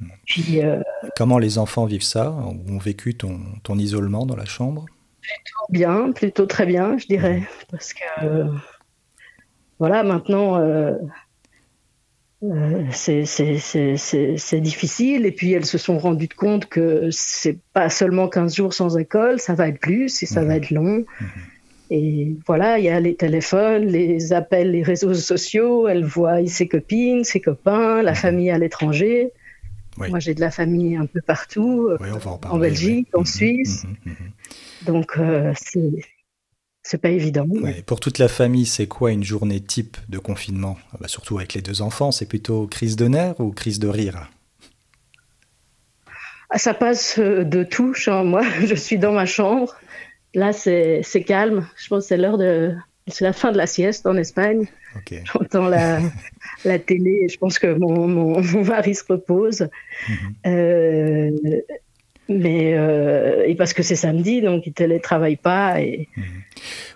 Mhm. 0.00 0.82
Comment 1.16 1.38
les 1.38 1.58
enfants 1.58 1.86
vivent 1.86 2.02
ça 2.02 2.30
Ont 2.30 2.78
vécu 2.78 3.14
ton, 3.14 3.40
ton, 3.62 3.78
isolement 3.78 4.26
dans 4.26 4.36
la 4.36 4.44
chambre? 4.44 4.86
Plutôt 5.20 5.72
bien, 5.72 6.12
plutôt 6.12 6.46
très 6.46 6.66
bien, 6.66 6.98
je 6.98 7.06
dirais. 7.06 7.38
Mhm. 7.38 7.46
Parce 7.70 7.94
que, 7.94 8.46
voilà, 9.78 10.02
maintenant, 10.02 10.58
euh, 10.58 10.92
c'est 12.92 14.60
difficile. 14.60 15.26
Et 15.26 15.32
puis 15.32 15.52
elles 15.52 15.66
se 15.66 15.78
sont 15.78 15.98
rendues 15.98 16.28
compte 16.28 16.66
que 16.66 17.08
c'est 17.10 17.58
pas 17.72 17.88
seulement 17.88 18.28
15 18.28 18.54
jours 18.54 18.74
sans 18.74 18.98
école, 18.98 19.40
ça 19.40 19.54
va 19.54 19.68
être 19.68 19.80
plus 19.80 20.22
et 20.22 20.26
ça 20.26 20.42
va 20.42 20.54
mhm. 20.54 20.62
être 20.62 20.70
long. 20.70 21.04
Mhm. 21.20 21.28
Et 21.88 22.34
voilà, 22.46 22.78
il 22.78 22.84
y 22.84 22.88
a 22.88 22.98
les 22.98 23.14
téléphones, 23.14 23.86
les 23.86 24.32
appels, 24.32 24.72
les 24.72 24.82
réseaux 24.82 25.14
sociaux. 25.14 25.86
Elle 25.86 26.04
voit 26.04 26.44
ses 26.46 26.66
copines, 26.66 27.22
ses 27.22 27.40
copains, 27.40 28.02
la 28.02 28.14
famille 28.14 28.50
à 28.50 28.58
l'étranger. 28.58 29.32
Moi, 29.96 30.18
j'ai 30.18 30.34
de 30.34 30.40
la 30.40 30.50
famille 30.50 30.96
un 30.96 31.06
peu 31.06 31.20
partout, 31.20 31.90
en, 32.50 32.58
Belgique, 32.58 33.08
en 33.14 33.24
Suisse. 33.24 33.84
Donc, 34.84 35.18
euh, 35.18 35.52
c'est 36.82 36.98
pas 36.98 37.10
évident. 37.10 37.46
pour 37.86 38.00
toute 38.00 38.18
la 38.18 38.28
famille, 38.28 38.66
c'est 38.66 38.86
quoi 38.86 39.10
une 39.10 39.24
journée 39.24 39.60
type 39.60 39.96
de 40.08 40.18
confinement? 40.18 40.76
Ah 40.92 40.98
bah, 41.00 41.08
Surtout 41.08 41.38
avec 41.38 41.54
les 41.54 41.62
deux 41.62 41.82
enfants, 41.82 42.12
c'est 42.12 42.26
plutôt 42.26 42.66
crise 42.66 42.96
de 42.96 43.08
nerfs 43.08 43.40
ou 43.40 43.50
crise 43.50 43.78
de 43.78 43.88
rire? 43.88 44.28
Ah, 46.50 46.58
Ça 46.58 46.74
passe 46.74 47.18
euh, 47.18 47.44
de 47.44 47.64
tout. 47.64 47.94
Moi, 48.06 48.42
je 48.64 48.74
suis 48.74 48.98
dans 48.98 49.12
ma 49.12 49.26
chambre. 49.26 49.74
Là, 50.34 50.52
c'est 50.52 51.24
calme. 51.26 51.68
Je 51.76 51.88
pense 51.88 52.04
que 52.04 52.08
c'est 52.08 52.16
l'heure 52.16 52.38
de. 52.38 52.76
C'est 53.08 53.24
la 53.24 53.32
fin 53.32 53.52
de 53.52 53.56
la 53.56 53.66
sieste 53.66 54.06
en 54.06 54.16
Espagne. 54.16 54.66
J'entends 55.24 55.68
la, 55.68 56.00
la 56.64 56.78
télé 56.78 57.22
et 57.24 57.28
je 57.28 57.38
pense 57.38 57.58
que 57.58 57.78
mon, 57.78 58.08
mon, 58.08 58.64
mari 58.64 58.94
se 58.94 59.04
repose. 59.08 59.68
Mhm. 60.08 60.34
euh, 60.46 61.30
mais 62.28 62.74
euh, 62.74 63.44
et 63.46 63.54
parce 63.54 63.72
que 63.72 63.84
c'est 63.84 63.94
samedi, 63.94 64.40
donc 64.40 64.66
il 64.66 64.72
télétravaille 64.72 65.36
pas. 65.36 65.80
Et, 65.80 66.08
mhm. 66.16 66.24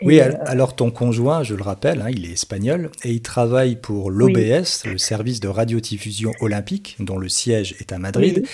oui, 0.02 0.20
euh, 0.20 0.32
alors 0.44 0.74
ton 0.74 0.90
conjoint, 0.90 1.44
je 1.44 1.54
le 1.54 1.62
rappelle, 1.62 2.02
hein, 2.02 2.10
il 2.10 2.24
est 2.24 2.32
espagnol 2.32 2.90
et 3.04 3.10
il 3.10 3.22
travaille 3.22 3.76
pour 3.76 4.10
l'OBS, 4.10 4.84
le 4.86 4.98
service 4.98 5.38
de 5.38 5.48
radiodiffusion 5.48 6.32
olympique, 6.40 6.96
dont 6.98 7.18
le 7.18 7.28
siège 7.28 7.76
est 7.78 7.92
à 7.92 7.98
Madrid. 7.98 8.44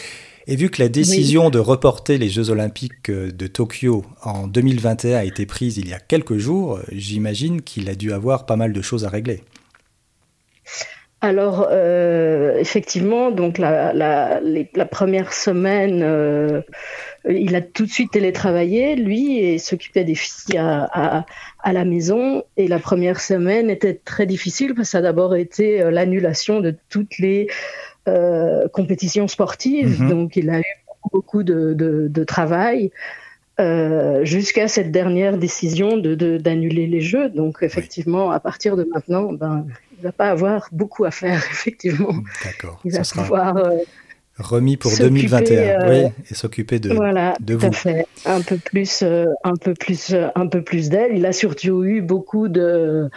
Et 0.48 0.56
vu 0.56 0.70
que 0.70 0.80
la 0.80 0.88
décision 0.88 1.50
de 1.50 1.58
reporter 1.58 2.18
les 2.18 2.28
Jeux 2.28 2.50
olympiques 2.50 3.10
euh, 3.10 3.32
de 3.32 3.46
Tokyo 3.46 4.04
en 4.22 4.46
2021 4.46 5.18
a 5.18 5.24
été 5.24 5.44
prise 5.44 5.76
il 5.78 5.88
y 5.88 5.92
a 5.92 5.98
quelques 5.98 6.36
jours, 6.36 6.80
j'imagine 6.92 7.62
qu'il 7.62 7.88
a 7.88 7.94
dû 7.94 8.12
avoir 8.12 8.46
pas 8.46 8.56
mal 8.56 8.72
de 8.72 8.82
choses 8.82 9.04
à 9.04 9.08
régler. 9.08 9.42
Alors, 11.22 11.66
euh, 11.70 12.56
effectivement, 12.58 13.30
donc 13.30 13.58
la, 13.58 14.40
première 14.90 15.32
semaine, 15.32 16.02
euh, 16.02 16.60
il 17.28 17.56
a 17.56 17.62
tout 17.62 17.86
de 17.86 17.90
suite 17.90 18.12
télétravaillé, 18.12 18.96
lui, 18.96 19.38
et 19.38 19.58
s'occupait 19.58 20.04
des 20.04 20.14
filles 20.14 20.58
à, 20.58 21.24
la 21.64 21.84
maison. 21.84 22.44
Et 22.56 22.68
la 22.68 22.78
première 22.78 23.20
semaine 23.20 23.70
était 23.70 23.94
très 23.94 24.26
difficile 24.26 24.74
parce 24.74 24.88
que 24.88 24.92
ça 24.92 24.98
a 24.98 25.02
d'abord 25.02 25.34
été 25.34 25.82
euh, 25.82 25.90
l'annulation 25.90 26.60
de 26.60 26.74
toutes 26.90 27.18
les 27.18 27.48
compétitions 28.72 29.28
sportives. 29.28 30.00
Mhm. 30.00 30.08
Donc, 30.08 30.36
il 30.36 30.50
a 30.50 30.60
eu 30.60 30.76
beaucoup 31.12 31.42
de, 31.42 32.24
travail. 32.24 32.90
jusqu'à 34.22 34.68
cette 34.68 34.90
dernière 34.90 35.38
décision 35.38 35.96
d'annuler 35.96 36.86
les 36.86 37.00
jeux. 37.00 37.28
Donc 37.30 37.58
effectivement, 37.62 38.30
à 38.30 38.40
partir 38.40 38.76
de 38.76 38.84
maintenant, 38.84 39.32
ben, 39.32 39.66
il 39.98 40.04
va 40.04 40.12
pas 40.12 40.30
avoir 40.30 40.68
beaucoup 40.72 41.04
à 41.04 41.10
faire, 41.10 41.42
effectivement. 41.50 42.14
D'accord. 42.44 42.80
Il 42.84 42.92
va 42.92 43.02
pouvoir 43.02 43.56
euh, 43.56 43.78
remis 44.38 44.76
pour 44.76 44.92
2021, 44.96 45.56
euh, 45.56 45.88
oui, 45.88 46.12
et 46.30 46.34
s'occuper 46.34 46.78
de, 46.78 46.92
voilà, 46.92 47.34
de 47.40 47.54
vous. 47.54 47.72
Fait. 47.72 48.06
Un 48.24 48.40
peu 48.42 48.56
plus, 48.58 49.02
euh, 49.02 49.26
un 49.44 49.56
peu 49.56 49.74
plus, 49.74 50.14
un 50.34 50.46
peu 50.46 50.62
plus 50.62 50.88
d'elle. 50.88 51.16
Il 51.16 51.26
a 51.26 51.32
surtout 51.32 51.84
eu 51.84 52.02
beaucoup 52.02 52.48
de 52.48 53.10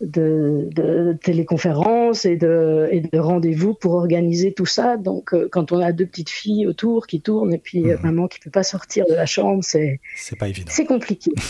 de, 0.00 0.68
de 0.72 1.16
téléconférences 1.22 2.24
et 2.24 2.36
de, 2.36 2.88
et 2.90 3.00
de 3.00 3.18
rendez-vous 3.18 3.74
pour 3.74 3.94
organiser 3.94 4.52
tout 4.52 4.66
ça. 4.66 4.96
Donc, 4.96 5.34
quand 5.50 5.72
on 5.72 5.80
a 5.80 5.92
deux 5.92 6.06
petites 6.06 6.30
filles 6.30 6.66
autour 6.66 7.06
qui 7.06 7.20
tournent 7.20 7.54
et 7.54 7.58
puis 7.58 7.82
mmh. 7.82 7.98
maman 8.02 8.28
qui 8.28 8.40
peut 8.40 8.50
pas 8.50 8.62
sortir 8.62 9.06
de 9.08 9.14
la 9.14 9.26
chambre, 9.26 9.62
c'est 9.62 10.00
c'est 10.16 10.36
pas 10.36 10.48
évident. 10.48 10.70
C'est 10.70 10.86
compliqué. 10.86 11.32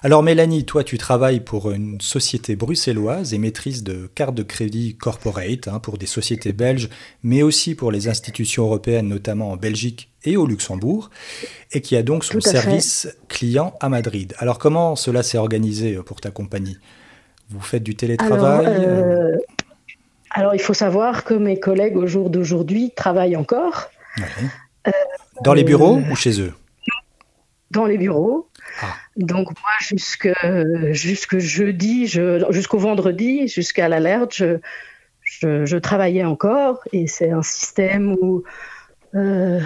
Alors 0.00 0.22
Mélanie, 0.22 0.64
toi 0.64 0.84
tu 0.84 0.96
travailles 0.96 1.40
pour 1.40 1.72
une 1.72 2.00
société 2.00 2.54
bruxelloise 2.54 3.34
et 3.34 3.38
maîtrise 3.38 3.82
de 3.82 4.08
cartes 4.14 4.34
de 4.34 4.44
crédit 4.44 4.96
corporate 4.96 5.66
hein, 5.66 5.80
pour 5.80 5.98
des 5.98 6.06
sociétés 6.06 6.52
belges, 6.52 6.88
mais 7.24 7.42
aussi 7.42 7.74
pour 7.74 7.90
les 7.90 8.06
institutions 8.06 8.64
européennes, 8.64 9.08
notamment 9.08 9.50
en 9.50 9.56
Belgique 9.56 10.12
et 10.22 10.36
au 10.36 10.46
Luxembourg, 10.46 11.10
et 11.72 11.80
qui 11.80 11.96
a 11.96 12.04
donc 12.04 12.24
son 12.24 12.40
service 12.40 13.08
client 13.26 13.74
à 13.80 13.88
Madrid. 13.88 14.34
Alors 14.38 14.60
comment 14.60 14.94
cela 14.94 15.24
s'est 15.24 15.38
organisé 15.38 15.96
pour 16.06 16.20
ta 16.20 16.30
compagnie? 16.30 16.78
Vous 17.50 17.60
faites 17.60 17.82
du 17.82 17.94
télétravail 17.94 18.66
alors, 18.66 18.82
euh, 18.86 19.36
alors, 20.30 20.54
il 20.54 20.60
faut 20.60 20.74
savoir 20.74 21.24
que 21.24 21.34
mes 21.34 21.58
collègues 21.58 21.96
au 21.96 22.06
jour 22.06 22.30
d'aujourd'hui 22.30 22.92
travaillent 22.94 23.36
encore. 23.36 23.90
Dans 25.42 25.54
les 25.54 25.64
bureaux 25.64 25.98
euh, 25.98 26.12
ou 26.12 26.16
chez 26.16 26.40
eux? 26.40 26.52
Dans 27.70 27.86
les 27.86 27.98
bureaux. 27.98 28.48
Ah. 28.82 28.94
Donc 29.16 29.48
moi, 29.48 29.72
jusque, 29.80 30.28
jusque 30.90 31.38
jeudi, 31.38 32.06
jusqu'au 32.06 32.78
vendredi, 32.78 33.48
jusqu'à 33.48 33.88
l'alerte, 33.88 34.34
je, 34.34 34.58
je, 35.64 35.76
travaillais 35.76 36.24
encore. 36.24 36.80
Et 36.92 37.06
c'est 37.06 37.30
un 37.30 37.42
système 37.42 38.12
où 38.20 38.44
euh, 39.14 39.60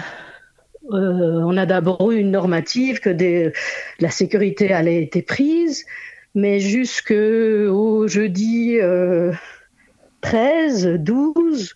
euh, 0.91 1.41
on 1.45 1.57
a 1.57 1.65
d'abord 1.65 2.11
eu 2.11 2.17
une 2.17 2.31
normative 2.31 2.99
que 2.99 3.09
des, 3.09 3.51
la 3.99 4.09
sécurité 4.09 4.73
allait 4.73 5.03
être 5.03 5.25
prise, 5.25 5.85
mais 6.35 6.59
jusqu'au 6.59 8.07
jeudi 8.07 8.77
13, 10.21 10.87
euh, 10.87 10.97
12, 10.97 11.75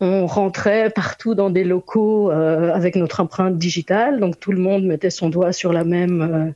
on 0.00 0.26
rentrait 0.26 0.90
partout 0.90 1.34
dans 1.34 1.50
des 1.50 1.64
locaux 1.64 2.30
avec 2.30 2.96
notre 2.96 3.20
empreinte 3.20 3.58
digitale, 3.58 4.18
donc 4.18 4.40
tout 4.40 4.52
le 4.52 4.58
monde 4.58 4.84
mettait 4.84 5.10
son 5.10 5.28
doigt 5.28 5.52
sur 5.52 5.72
la 5.74 5.84
même 5.84 6.54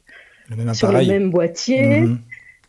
sur 0.72 0.92
le 0.92 1.06
même 1.06 1.30
boîtier. 1.30 2.00
Mhm. 2.00 2.18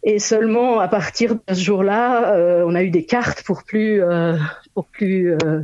Et 0.08 0.19
seulement 0.19 0.80
à 0.80 0.88
partir 0.88 1.34
de 1.34 1.41
ce 1.49 1.63
jour-là, 1.63 2.36
euh, 2.36 2.63
on 2.67 2.75
a 2.75 2.84
eu 2.84 2.91
des 2.91 3.06
cartes 3.06 3.41
pour 3.41 3.63
plus, 3.63 4.04
euh, 4.04 4.38
pour 4.75 4.86
plus, 4.86 5.32
euh, 5.34 5.63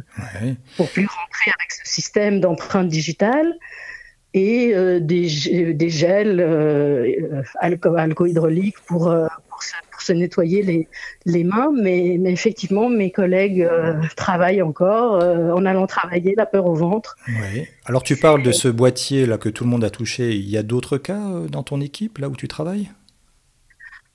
pour 0.77 0.89
plus 0.89 1.05
rentrer 1.05 1.51
avec 1.51 1.71
ce 1.71 1.83
système 1.83 2.39
d'empreinte 2.39 2.87
digitale 2.87 3.53
et 4.33 4.73
des, 5.01 5.73
des, 5.73 5.89
gels 5.89 6.39
alco 7.59 7.95
alcohydrauliques 7.95 8.79
pour, 8.85 9.13
pour 9.49 9.63
se, 9.63 9.73
pour, 9.91 10.01
se, 10.01 10.13
nettoyer 10.13 10.61
les, 10.61 10.87
les 11.25 11.43
mains. 11.43 11.71
Mais, 11.75 12.17
mais, 12.19 12.31
effectivement, 12.31 12.87
mes 12.87 13.11
collègues 13.11 13.67
travaillent 14.15 14.61
encore 14.61 15.15
en 15.15 15.65
allant 15.65 15.85
travailler 15.85 16.33
la 16.37 16.45
peur 16.45 16.65
au 16.65 16.75
ventre. 16.75 17.17
Alors 17.85 18.03
tu 18.03 18.15
parles 18.15 18.43
de 18.43 18.51
ce 18.51 18.69
boîtier 18.69 19.25
là 19.25 19.37
que 19.37 19.49
tout 19.49 19.65
le 19.65 19.69
monde 19.69 19.83
a 19.83 19.89
touché. 19.89 20.33
Il 20.33 20.49
y 20.49 20.57
a 20.57 20.63
d'autres 20.63 20.97
cas 20.97 21.21
dans 21.49 21.63
ton 21.63 21.81
équipe 21.81 22.17
là 22.17 22.29
où 22.29 22.35
tu 22.35 22.47
travailles? 22.47 22.89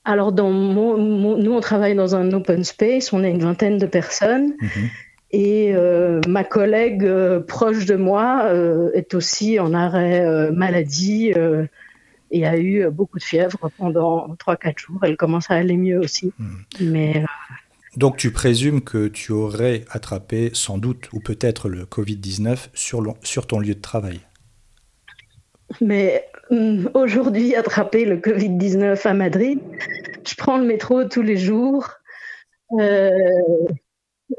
Alors, 0.06 0.30
dans 0.30 0.52
nous, 0.52 1.52
on 1.52 1.60
travaille 1.60 1.96
dans 1.96 2.14
un 2.14 2.32
open 2.32 2.62
space, 2.62 3.12
on 3.12 3.24
est 3.24 3.30
une 3.30 3.40
vingtaine 3.40 3.76
de 3.76 3.86
personnes. 3.86 4.54
Mhm. 4.60 4.88
Et 5.32 5.74
euh, 5.74 6.20
ma 6.28 6.44
collègue 6.44 7.04
euh, 7.04 7.40
proche 7.40 7.84
de 7.84 7.96
moi 7.96 8.44
euh, 8.44 8.90
est 8.94 9.14
aussi 9.14 9.58
en 9.58 9.74
arrêt 9.74 10.50
maladie 10.52 11.32
et 12.30 12.46
a 12.46 12.58
eu 12.58 12.88
beaucoup 12.90 13.18
de 13.18 13.24
fièvre 13.24 13.70
pendant 13.76 14.28
3-4 14.34 14.78
jours. 14.78 15.00
Elle 15.02 15.16
commence 15.16 15.50
à 15.50 15.54
aller 15.54 15.76
mieux 15.76 15.98
aussi. 15.98 16.32
Mhm. 16.38 16.64
Mais, 16.80 17.24
Donc 17.96 18.16
tu 18.16 18.30
présumes 18.30 18.82
que 18.82 19.08
tu 19.08 19.32
aurais 19.32 19.84
attrapé 19.90 20.50
sans 20.52 20.78
doute 20.78 21.08
ou 21.12 21.20
peut-être 21.20 21.68
le 21.68 21.84
Covid-19 21.84 22.68
sur, 22.74 23.02
sur 23.22 23.46
ton 23.46 23.58
lieu 23.58 23.74
de 23.74 23.80
travail 23.80 24.20
mais 25.80 26.24
hum, 26.50 26.90
aujourd'hui, 26.94 27.54
attraper 27.54 28.04
le 28.04 28.16
Covid-19 28.16 29.06
à 29.06 29.14
Madrid, 29.14 29.60
je 30.26 30.34
prends 30.36 30.58
le 30.58 30.64
métro 30.64 31.04
tous 31.04 31.22
les 31.22 31.36
jours. 31.36 31.90
Euh, 32.80 33.10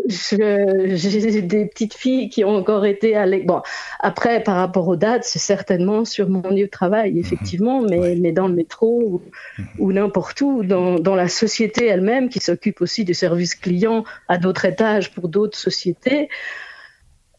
j'ai 0.08 1.42
des 1.42 1.66
petites 1.66 1.94
filles 1.94 2.30
qui 2.30 2.44
ont 2.44 2.56
encore 2.56 2.86
été 2.86 3.16
à 3.16 3.26
Bon, 3.46 3.62
après, 4.00 4.42
par 4.44 4.56
rapport 4.56 4.88
aux 4.88 4.96
dates, 4.96 5.24
c'est 5.24 5.40
certainement 5.40 6.06
sur 6.06 6.30
mon 6.30 6.50
lieu 6.50 6.66
de 6.66 6.70
travail, 6.70 7.14
mhm. 7.14 7.20
effectivement, 7.20 7.82
mais, 7.82 8.16
mais 8.16 8.32
dans 8.32 8.48
le 8.48 8.54
métro 8.54 9.22
ou, 9.80 9.88
mhm. 9.88 9.94
n'importe 9.94 10.42
où, 10.42 10.64
dans, 10.64 11.00
dans, 11.00 11.16
la 11.16 11.28
société 11.30 11.86
elle-même 11.86 12.30
qui 12.30 12.40
s'occupe 12.40 12.82
aussi 12.82 13.06
du 13.06 13.14
service 13.14 13.56
client 13.56 14.04
à 14.28 14.38
d'autres 14.38 14.66
étages 14.66 15.12
pour 15.14 15.30
d'autres 15.30 15.58
sociétés. 15.58 16.30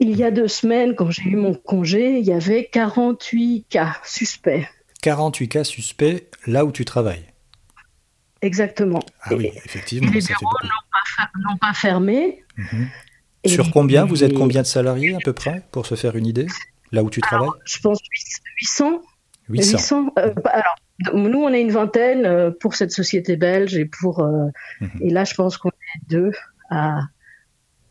il 0.01 0.17
y 0.17 0.25
a 0.25 0.31
deux 0.31 0.49
semaines, 0.49 0.95
quand 0.95 1.11
j'ai 1.11 1.25
eu 1.25 1.37
mon 1.37 1.55
congé, 1.55 2.19
il 2.19 2.25
y 2.25 2.33
avait 2.33 2.65
48 2.65 3.67
cas 3.69 3.97
suspects. 4.05 4.67
48 5.03 5.49
cas 5.49 5.65
suspects 5.65 6.27
là 6.47 6.65
où 6.65 6.73
tu 6.73 6.85
travailles 6.85 7.25
Exactement. 8.41 9.03
Ah 9.23 9.35
oui, 9.35 9.51
effectivement. 9.65 10.11
les 10.13 10.21
n'ont 11.49 11.57
pas, 11.57 11.73
fermé. 11.73 12.45
Mhm. 12.57 12.89
Sur 13.47 13.71
combien 13.71 14.05
Vous 14.05 14.25
êtes 14.25 14.35
combien 14.35 14.63
de 14.63 14.67
salariés 14.67 15.15
à 15.15 15.19
peu 15.25 15.33
près, 15.33 15.63
pour 15.71 15.87
se 15.87 15.95
faire 15.95 16.17
une 16.17 16.27
idée, 16.27 16.47
là 16.93 17.03
où 17.03 17.11
tu 17.11 17.21
travailles? 17.21 17.49
Je 17.65 17.79
pense 17.79 18.01
800. 18.61 19.03
800. 19.49 20.13
Euh, 20.19 20.35
bah, 20.35 20.51
alors, 20.53 20.77
nous, 21.15 21.39
on 21.39 21.53
est 21.53 21.61
une 21.61 21.71
vingtaine 21.71 22.27
euh, 22.27 22.51
pour 22.51 22.75
cette 22.75 22.91
société 22.91 23.37
belge 23.37 23.77
et 23.77 23.85
pour. 23.85 24.21
Euh, 24.21 24.47
mhm. 24.81 24.91
Et 25.01 25.11
là, 25.11 25.25
je 25.25 25.35
pense 25.35 25.57
qu'on 25.57 25.71
est 25.71 26.11
deux 26.11 26.33
à, 26.71 27.01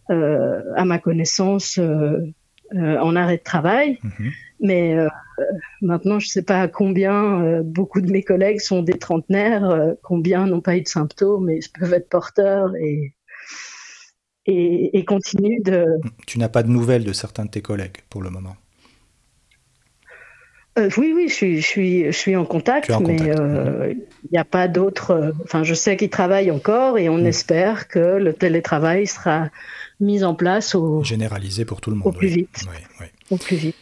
à 0.09 0.85
ma 0.85 0.99
connaissance 0.99 1.79
en 1.79 3.15
arrêt 3.15 3.37
de 3.37 3.43
travail. 3.43 3.99
Mhm. 4.03 4.31
Mais 4.59 4.95
maintenant, 5.81 6.19
je 6.19 6.27
ne 6.27 6.31
sais 6.31 6.41
pas 6.41 6.67
combien 6.67 7.61
beaucoup 7.61 8.01
de 8.01 8.11
mes 8.11 8.23
collègues 8.23 8.59
sont 8.59 8.81
des 8.81 8.97
trentenaires, 8.97 9.93
combien 10.01 10.47
n'ont 10.47 10.61
pas 10.61 10.77
eu 10.77 10.81
de 10.81 10.87
symptômes 10.87 11.49
et 11.49 11.59
peuvent 11.79 11.93
être 11.93 12.09
porteurs 12.09 12.75
et 12.75 13.13
et, 14.47 15.05
continue 15.05 15.59
de. 15.61 15.85
Tu 16.25 16.39
n'as 16.39 16.49
pas 16.49 16.63
de 16.63 16.69
nouvelles 16.69 17.03
de 17.03 17.13
certains 17.13 17.45
de 17.45 17.49
tes 17.49 17.61
collègues 17.61 17.97
pour 18.09 18.21
le 18.21 18.29
moment? 18.29 18.55
Euh, 20.77 20.89
oui, 20.97 21.11
oui, 21.15 21.27
je 21.27 21.33
suis, 21.33 21.61
je 21.61 21.65
suis, 21.65 22.05
je 22.05 22.17
suis 22.17 22.35
en 22.35 22.45
contact, 22.45 22.91
mais 23.01 23.17
euh, 23.21 23.93
il 24.23 24.29
n'y 24.31 24.37
a 24.37 24.45
pas 24.45 24.67
d'autres. 24.67 25.11
Euh, 25.11 25.31
enfin, 25.43 25.63
je 25.63 25.73
sais 25.73 25.97
qu'ils 25.97 26.11
travaillent 26.11 26.51
encore 26.51 26.99
et 26.99 27.09
on 27.09 27.17
mm. 27.17 27.25
espère 27.25 27.87
que 27.87 27.99
le 27.99 28.33
télétravail 28.33 29.07
sera 29.07 29.49
mis 29.99 30.23
en 30.23 30.35
place 30.35 30.75
au. 30.75 31.03
Généralisé 31.03 31.65
pour 31.65 31.81
tout 31.81 31.89
le 31.89 31.95
monde. 31.97 32.07
Au 32.07 32.11
plus 32.11 32.27
vite. 32.27 32.65
Au 33.31 33.37
plus 33.37 33.57
vite. 33.57 33.75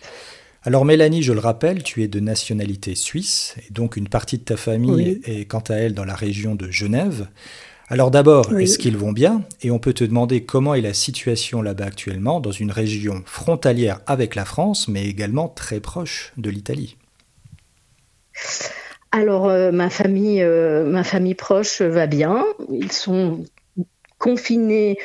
Alors 0.67 0.83
Mélanie, 0.83 1.21
je 1.21 1.31
le 1.31 1.39
rappelle, 1.39 1.83
tu 1.83 2.01
es 2.01 2.07
de 2.07 2.19
nationalité 2.19 2.95
suisse 2.95 3.53
et 3.59 3.71
donc 3.71 3.97
une 3.97 4.09
partie 4.09 4.39
de 4.39 4.43
ta 4.43 4.57
famille 4.57 5.21
est 5.23 5.45
quant 5.45 5.59
à 5.59 5.75
elle 5.75 5.93
dans 5.93 6.05
la 6.05 6.15
région 6.15 6.55
de 6.55 6.71
Genève. 6.71 7.27
Alors 7.87 8.09
d'abord, 8.09 8.57
est-ce 8.57 8.79
qu'ils 8.79 8.97
vont 8.97 9.11
bien? 9.11 9.43
Et 9.61 9.69
on 9.69 9.77
peut 9.77 9.93
te 9.93 10.03
demander 10.03 10.43
comment 10.43 10.73
est 10.73 10.81
la 10.81 10.95
situation 10.95 11.61
là-bas 11.61 11.85
actuellement, 11.85 12.39
dans 12.39 12.51
une 12.51 12.71
région 12.71 13.21
frontalière 13.27 13.99
avec 14.07 14.33
la 14.33 14.43
France, 14.43 14.87
mais 14.87 15.05
également 15.05 15.49
très 15.49 15.79
proche 15.79 16.33
de 16.35 16.49
l'Italie? 16.49 16.97
Alors 19.11 19.47
euh, 19.47 19.71
ma 19.71 19.91
famille, 19.91 20.41
euh, 20.41 20.83
ma 20.83 21.03
famille 21.03 21.35
proche 21.35 21.83
va 21.83 22.07
bien. 22.07 22.43
Ils 22.71 22.91
sont 22.91 23.45
confinés 24.17 24.97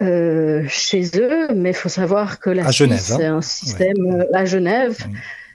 euh, 0.00 0.64
chez 0.68 1.10
eux, 1.16 1.48
mais 1.54 1.70
il 1.70 1.76
faut 1.76 1.88
savoir 1.88 2.38
que 2.38 2.50
la 2.50 2.70
Suisse, 2.70 3.14
c'est 3.16 3.24
hein. 3.24 3.38
un 3.38 3.42
système 3.42 4.24
à 4.32 4.44
Genève 4.44 4.96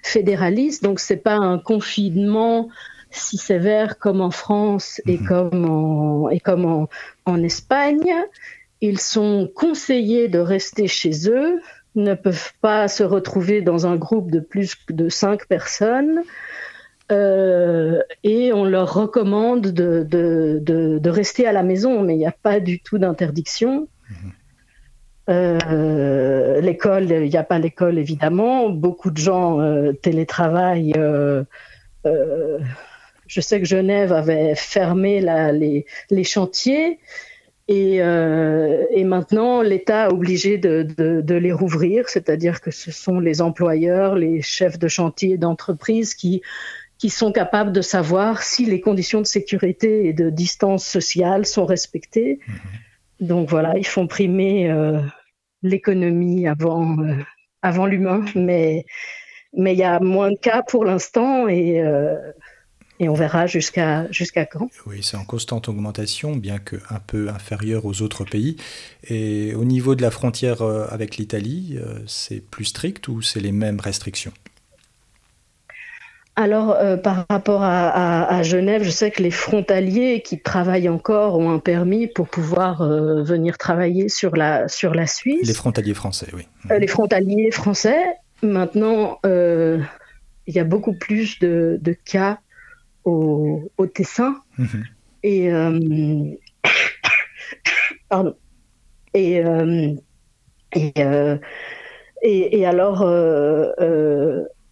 fédéraliste, 0.01 0.83
donc 0.83 0.99
c'est 0.99 1.17
pas 1.17 1.35
un 1.35 1.57
confinement 1.57 2.69
si 3.09 3.37
sévère 3.37 3.99
comme 3.99 4.21
en 4.21 4.31
France 4.31 4.99
et 5.07 5.17
mhm. 5.17 5.27
comme 5.27 5.69
en, 5.69 6.29
et 6.29 6.39
comme 6.39 6.87
en, 7.25 7.43
Espagne. 7.43 8.11
Ils 8.81 8.99
sont 8.99 9.49
conseillés 9.55 10.27
de 10.27 10.39
rester 10.39 10.87
chez 10.87 11.29
eux, 11.29 11.61
ne 11.95 12.15
peuvent 12.15 12.51
pas 12.59 12.87
se 12.89 13.03
retrouver 13.03 13.61
dans 13.61 13.87
un 13.87 13.95
groupe 13.95 14.29
de 14.29 14.41
plus 14.41 14.75
de 14.89 15.07
cinq 15.07 15.47
personnes. 15.47 16.21
Euh, 17.11 18.01
et 18.23 18.51
on 18.51 18.65
leur 18.65 18.93
recommande 18.93 19.67
de, 19.67 20.03
de, 20.03 21.09
rester 21.09 21.45
à 21.45 21.51
la 21.51 21.63
maison, 21.63 22.01
mais 22.01 22.15
il 22.15 22.17
n'y 22.17 22.25
a 22.25 22.35
pas 22.43 22.59
du 22.59 22.81
tout 22.81 22.97
d'interdiction. 22.97 23.87
Euh, 25.29 26.59
l'école, 26.59 27.09
il 27.09 27.29
n'y 27.29 27.37
a 27.37 27.43
pas 27.43 27.59
l'école 27.59 27.97
évidemment. 27.97 28.69
Beaucoup 28.69 29.09
de 29.09 29.17
gens 29.17 29.61
euh, 29.61 29.93
télétravaillent 29.93 30.93
je 33.33 33.41
sais 33.41 33.59
que 33.59 33.65
Genève 33.65 34.13
avait 34.13 34.53
fermé 34.55 35.19
les, 36.09 36.23
chantiers 36.23 36.99
euh, 37.71 38.83
et, 38.91 39.03
maintenant 39.03 39.61
l'État 39.61 40.05
a 40.05 40.09
obligé 40.09 40.57
de, 40.57 41.33
les 41.33 41.51
rouvrir, 41.51 42.09
c'est-à-dire 42.09 42.61
que 42.61 42.71
ce 42.71 42.91
sont 42.91 43.19
les 43.19 43.41
employeurs, 43.41 44.15
les 44.15 44.41
chefs 44.41 44.77
de 44.77 44.87
chantier 44.87 45.37
d'entreprise 45.37 46.13
qui, 46.13 46.41
sont 47.09 47.33
capables 47.33 47.73
de 47.73 47.81
savoir 47.81 48.43
si 48.43 48.65
les 48.65 48.79
conditions 48.79 49.19
de 49.19 49.25
sécurité 49.25 50.07
et 50.07 50.13
de 50.13 50.29
distance 50.29 50.85
sociale 50.85 51.45
sont 51.45 51.65
respectées. 51.65 52.39
Mm-hmm. 52.47 52.92
Donc 53.23 53.49
voilà, 53.49 53.77
ils 53.77 53.87
font 53.87 54.07
primer 54.07 54.69
euh, 54.69 55.01
l'économie 55.61 56.47
avant, 56.47 56.97
euh, 56.99 57.15
avant 57.61 57.85
l'humain, 57.85 58.25
mais 58.35 58.85
il 59.55 59.77
y 59.77 59.83
a 59.83 59.99
moins 59.99 60.31
de 60.31 60.37
cas 60.37 60.61
pour 60.63 60.85
l'instant 60.85 61.47
et 61.47 61.81
et 62.99 63.09
on 63.09 63.13
verra 63.13 63.47
jusqu'à 63.47 64.09
jusqu'à 64.11 64.45
quand. 64.45 64.69
Oui, 64.85 65.01
c'est 65.01 65.17
en 65.17 65.25
constante 65.25 65.67
augmentation, 65.67 66.35
bien 66.35 66.59
que 66.59 66.77
un 66.89 66.99
peu 66.99 67.29
inférieur 67.29 67.85
aux 67.85 68.01
autres 68.01 68.23
pays. 68.23 68.55
Et 69.09 69.55
au 69.55 69.65
niveau 69.65 69.95
de 69.95 70.01
la 70.01 70.11
frontière 70.11 70.61
euh, 70.61 70.85
avec 70.89 71.17
l'Italie, 71.17 71.77
euh, 71.77 71.99
c'est 72.07 72.39
plus 72.39 72.65
strict 72.65 73.07
ou 73.07 73.21
c'est 73.21 73.39
les 73.39 73.51
mêmes 73.51 73.79
restrictions? 73.79 74.31
Alors, 76.35 76.71
euh, 76.71 76.97
par 76.97 77.25
rapport 77.29 77.61
à, 77.63 78.41
Genève, 78.43 78.83
je 78.83 78.89
sais 78.89 79.11
que 79.11 79.21
les 79.21 79.31
frontaliers 79.31 80.21
qui 80.21 80.39
travaillent 80.39 80.89
encore 80.89 81.37
ont 81.37 81.51
un 81.51 81.59
permis 81.59 82.07
pour 82.07 82.27
pouvoir 82.27 82.83
venir 82.87 83.57
travailler 83.57 84.09
sur 84.09 84.35
la, 84.35 84.67
sur 84.67 84.95
la 84.95 85.05
Suisse. 85.05 85.47
Les 85.47 85.53
frontaliers 85.53 85.93
français, 85.93 86.27
oui. 86.33 86.47
les 86.69 86.87
frontaliers 86.87 87.51
français. 87.51 88.01
Maintenant, 88.41 89.19
il 89.23 90.55
y 90.55 90.59
a 90.59 90.63
beaucoup 90.63 90.93
plus 90.93 91.39
de, 91.39 91.77
de 91.81 91.93
cas 91.93 92.39
au, 93.05 93.87
Tessin. 93.93 94.35
Mhm. 94.57 94.83
Et, 95.23 95.51
euh, 95.51 96.31
pardon. 98.09 98.35
Et, 99.13 99.43
euh, 99.45 99.93
euh, 100.97 101.37
et, 102.21 102.59
et, 102.59 102.65
alors, 102.65 103.01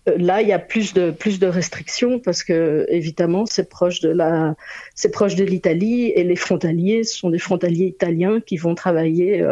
là, 0.06 0.42
il 0.42 0.48
y 0.48 0.54
a 0.54 0.60
plus 0.60 0.94
de, 0.94 1.12
plus 1.12 1.40
de 1.40 1.48
restrictions 1.48 2.20
parce 2.20 2.44
que, 2.44 2.86
évidemment, 2.90 3.46
c'est 3.46 3.70
proche 3.70 4.02
de 4.02 4.10
la, 4.10 4.56
c'est 4.96 5.12
proche 5.12 5.36
de 5.36 5.44
l'Italie 5.44 6.12
et 6.16 6.24
les 6.24 6.36
frontaliers 6.36 7.04
sont 7.04 7.30
des 7.30 7.40
frontaliers 7.40 7.86
italiens 7.86 8.40
qui 8.42 8.58
vont 8.58 8.76
travailler 8.76 9.46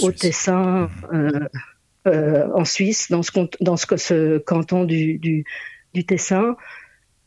au 0.00 0.12
Tessin, 0.12 0.88
mhm. 1.12 1.48
en 2.06 2.64
Suisse, 2.64 3.10
dans 3.10 3.22
ce, 3.22 3.32
dans 3.60 3.76
ce, 3.76 3.96
ce 3.96 4.38
canton 4.38 4.84
du, 4.84 5.18
du, 5.18 5.44
du 5.94 6.04
Tessin. 6.04 6.56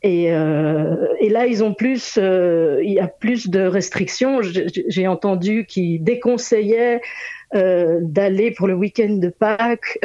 Et, 0.02 0.32
euh, 0.32 1.06
et, 1.20 1.28
là, 1.28 1.46
ils 1.46 1.62
ont 1.62 1.74
plus, 1.74 2.18
euh, 2.18 2.80
il 2.82 2.92
y 2.92 2.98
a 2.98 3.06
plus 3.06 3.48
de 3.48 3.60
restrictions. 3.60 4.40
J'ai 4.42 5.06
entendu 5.06 5.64
qu'ils 5.64 6.02
déconseillaient 6.02 7.00
euh, 7.54 8.00
d'aller 8.02 8.50
pour 8.50 8.66
le 8.66 8.74
week-end 8.74 9.14
de 9.14 9.28
Pâques 9.28 9.98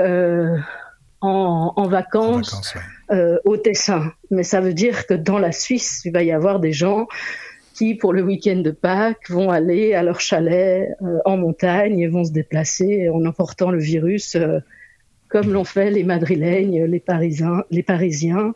euh, 1.24 1.28
en, 1.28 1.74
en, 1.76 1.88
vacances, 1.88 2.76
euh, 3.12 3.38
au 3.46 3.58
Tessin. 3.58 4.12
Mais 4.32 4.44
ça 4.44 4.62
veut 4.62 4.74
dire 4.74 5.08
que 5.08 5.14
dans 5.14 5.40
la 5.40 5.52
Suisse, 5.52 6.02
il 6.06 6.12
va 6.12 6.24
y 6.24 6.32
avoir 6.32 6.60
des 6.60 6.74
gens 6.74 7.08
qui, 7.74 7.96
pour 7.96 8.14
le 8.14 8.24
week-end 8.24 8.58
de 8.58 8.72
Pâques, 8.72 9.30
vont 9.30 9.52
aller 9.52 9.94
à 9.94 10.04
leur 10.04 10.20
chalet 10.20 10.90
euh, 11.02 11.20
en 11.26 11.38
montagne 11.38 12.00
et 12.00 12.08
vont 12.08 12.24
se 12.24 12.32
déplacer 12.32 13.10
en 13.10 13.26
emportant 13.26 13.72
le 13.72 13.80
virus, 13.80 14.38
comme 15.30 15.52
l'ont 15.52 15.64
fait 15.64 15.92
les 15.92 16.04
Madrilènes, 16.04 16.86
les 16.86 17.00
Parisiens, 17.00 17.64
les 17.70 17.84
Parisiens 17.84 18.54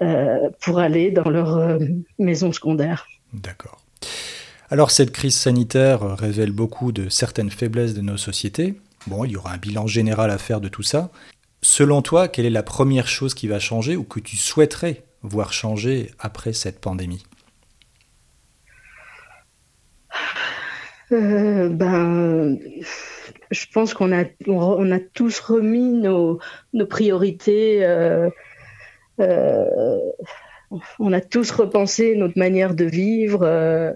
euh, 0.00 0.50
pour 0.60 0.78
aller 0.78 1.10
dans 1.10 1.28
leur 1.28 1.56
euh, 1.56 1.78
maison 2.20 2.52
secondaire. 2.52 3.08
D'accord. 3.32 3.80
Alors 4.70 4.92
cette 4.92 5.10
crise 5.10 5.34
sanitaire 5.34 6.16
révèle 6.16 6.52
beaucoup 6.52 6.92
de 6.92 7.08
certaines 7.08 7.50
faiblesses 7.50 7.94
de 7.94 8.00
nos 8.00 8.16
sociétés. 8.16 8.74
Bon, 9.08 9.24
il 9.24 9.32
y 9.32 9.36
aura 9.36 9.54
un 9.54 9.56
bilan 9.56 9.88
général 9.88 10.30
à 10.30 10.38
faire 10.38 10.60
de 10.60 10.68
tout 10.68 10.84
ça. 10.84 11.10
Selon 11.62 12.02
toi, 12.02 12.28
quelle 12.28 12.46
est 12.46 12.50
la 12.50 12.62
première 12.62 13.08
chose 13.08 13.34
qui 13.34 13.48
va 13.48 13.58
changer 13.58 13.96
ou 13.96 14.04
que 14.04 14.20
tu 14.20 14.36
souhaiterais 14.36 15.02
voir 15.22 15.52
changer 15.52 16.10
après 16.18 16.52
cette 16.52 16.80
pandémie? 16.80 17.24
Euh, 21.10 21.68
ben, 21.70 22.58
je 23.50 23.66
pense 23.72 23.94
qu'on 23.94 24.12
a, 24.12 24.24
on 24.46 24.92
a 24.92 24.98
tous 25.00 25.40
remis 25.40 25.92
nos, 25.92 26.38
priorités 26.88 27.82
euh, 29.20 29.98
on 30.98 31.12
a 31.12 31.20
tous 31.20 31.50
repensé 31.50 32.14
notre 32.14 32.38
manière 32.38 32.74
de 32.74 32.84
vivre, 32.84 33.42
euh, 33.42 33.92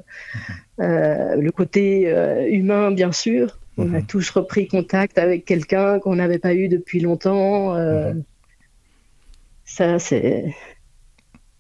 euh, 0.81 1.37
le 1.37 1.51
côté 1.51 2.09
humain 2.51 2.90
bien 2.90 3.12
sûr. 3.12 3.59
On 3.79 3.95
a 3.95 3.99
mhm. 3.99 4.07
tous 4.07 4.31
repris 4.31 4.69
contact 4.69 5.19
avec 5.19 5.45
quelqu'un 5.45 5.99
qu'on 5.99 6.17
n'avait 6.17 6.39
pas 6.39 6.55
eu 6.55 6.69
depuis 6.69 7.01
longtemps. 7.01 7.75
Mhm. 7.75 8.23
Ça, 9.65 9.99
c'est 9.99 10.55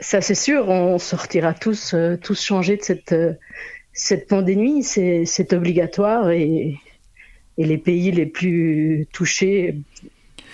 ça, 0.00 0.20
c'est 0.20 0.34
sûr. 0.34 0.68
On 0.68 0.98
sortira 0.98 1.54
tous, 1.54 1.94
tous 2.22 2.42
changés 2.42 2.76
de 2.76 2.82
cette 2.82 3.14
cette 3.92 4.28
pandémie. 4.28 4.82
C'est 4.82 5.52
obligatoire 5.52 6.30
et 6.30 6.76
et 7.58 7.64
les 7.64 7.78
pays 7.78 8.10
les 8.10 8.26
plus 8.26 9.06
touchés 9.12 9.76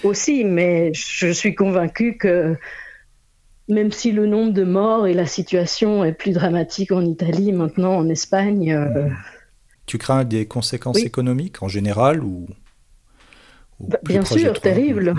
aussi. 0.05 0.45
Mais 0.45 0.93
je 0.95 1.33
suis 1.33 1.55
convaincue 1.55 2.17
que 2.17 2.57
même 3.69 3.93
si 3.93 4.13
le 4.13 4.27
nombre 4.27 4.53
de 4.53 4.65
morts 4.65 5.07
et 5.07 5.13
la 5.15 5.27
situation 5.27 6.05
est 6.05 6.13
plus 6.13 6.33
dramatique 6.33 6.91
en 6.91 7.05
Italie, 7.05 7.53
maintenant 7.53 7.97
en 7.97 8.09
Espagne. 8.09 8.73
Euh, 8.73 9.09
tu 9.89 9.99
crains 9.99 10.25
des 10.25 10.47
conséquences 10.47 10.99
économiques 10.99 11.63
en 11.63 11.69
général 11.69 12.23
ou, 12.23 12.47
bah, 13.81 13.99
Bien 14.05 14.25
sûr, 14.25 14.61
terrible. 14.61 15.15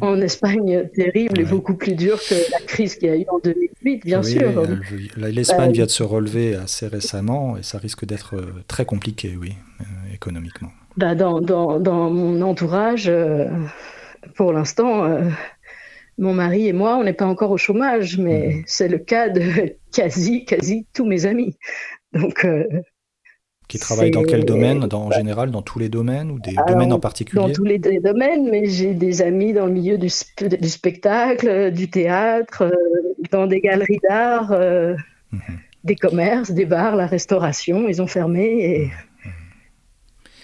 en, 0.00 0.20
Espagne, 0.20 0.88
terrible 0.94 1.40
et 1.40 1.44
beaucoup 1.44 1.74
plus 1.74 1.94
dur 1.94 2.18
que 2.18 2.34
la 2.50 2.60
crise 2.60 2.96
qu'il 2.96 3.08
y 3.08 3.12
a 3.12 3.16
eu 3.16 3.24
en 3.28 3.38
2008, 3.38 4.04
bien 4.04 4.22
sûr. 4.22 4.64
L'Espagne 5.16 5.70
euh, 5.70 5.72
vient 5.72 5.86
de 5.86 5.90
se 5.90 6.02
relever 6.02 6.54
assez 6.54 6.86
récemment 6.86 7.56
et 7.56 7.62
ça 7.62 7.78
risque 7.78 8.04
d'être 8.04 8.36
euh, 8.36 8.62
très 8.68 8.84
compliqué, 8.84 9.36
oui, 9.40 9.54
économiquement. 10.12 10.70
Bah 10.96 11.14
dans, 11.14 11.40
dans, 11.40 11.80
dans, 11.80 12.10
mon 12.10 12.42
entourage, 12.42 13.10
pour 14.34 14.52
l'instant, 14.52 15.06
mon 16.18 16.34
mari 16.34 16.68
et 16.68 16.72
moi, 16.72 16.96
on 16.96 17.04
n'est 17.04 17.12
pas 17.12 17.26
encore 17.26 17.50
au 17.50 17.56
chômage, 17.58 18.18
mais 18.18 18.48
mhm. 18.48 18.62
c'est 18.66 18.88
le 18.88 18.98
cas 18.98 19.28
de 19.28 19.76
quasi, 19.92 20.44
quasi 20.44 20.86
tous 20.92 21.06
mes 21.06 21.26
amis. 21.26 21.56
Donc, 22.12 22.44
euh, 22.44 22.64
qui 23.68 23.78
travaillent 23.78 24.10
dans 24.10 24.24
quel 24.24 24.44
domaine 24.44 24.86
En 24.92 25.10
général, 25.10 25.50
dans 25.50 25.62
tous 25.62 25.78
les 25.78 25.88
domaines 25.88 26.30
ou 26.30 26.38
des 26.38 26.54
domaines 26.66 26.92
en 26.92 27.00
particulier 27.00 27.40
Dans 27.40 27.52
tous 27.52 27.64
les 27.64 27.78
domaines, 27.78 28.50
mais 28.50 28.66
j'ai 28.66 28.94
des 28.94 29.22
amis 29.22 29.52
dans 29.52 29.66
le 29.66 29.72
milieu 29.72 29.98
du, 29.98 30.08
spectacle, 30.10 31.72
du 31.72 31.88
théâtre, 31.88 32.62
euh, 32.64 32.70
dans 33.30 33.46
des 33.46 33.60
galeries 33.60 34.00
d'art, 34.08 34.52
euh, 34.52 34.94
mhm. 35.30 35.40
des 35.84 35.96
commerces, 35.96 36.50
des 36.50 36.66
bars, 36.66 36.96
la 36.96 37.06
restauration. 37.06 37.88
Ils 37.88 38.02
ont 38.02 38.06
fermé 38.06 38.90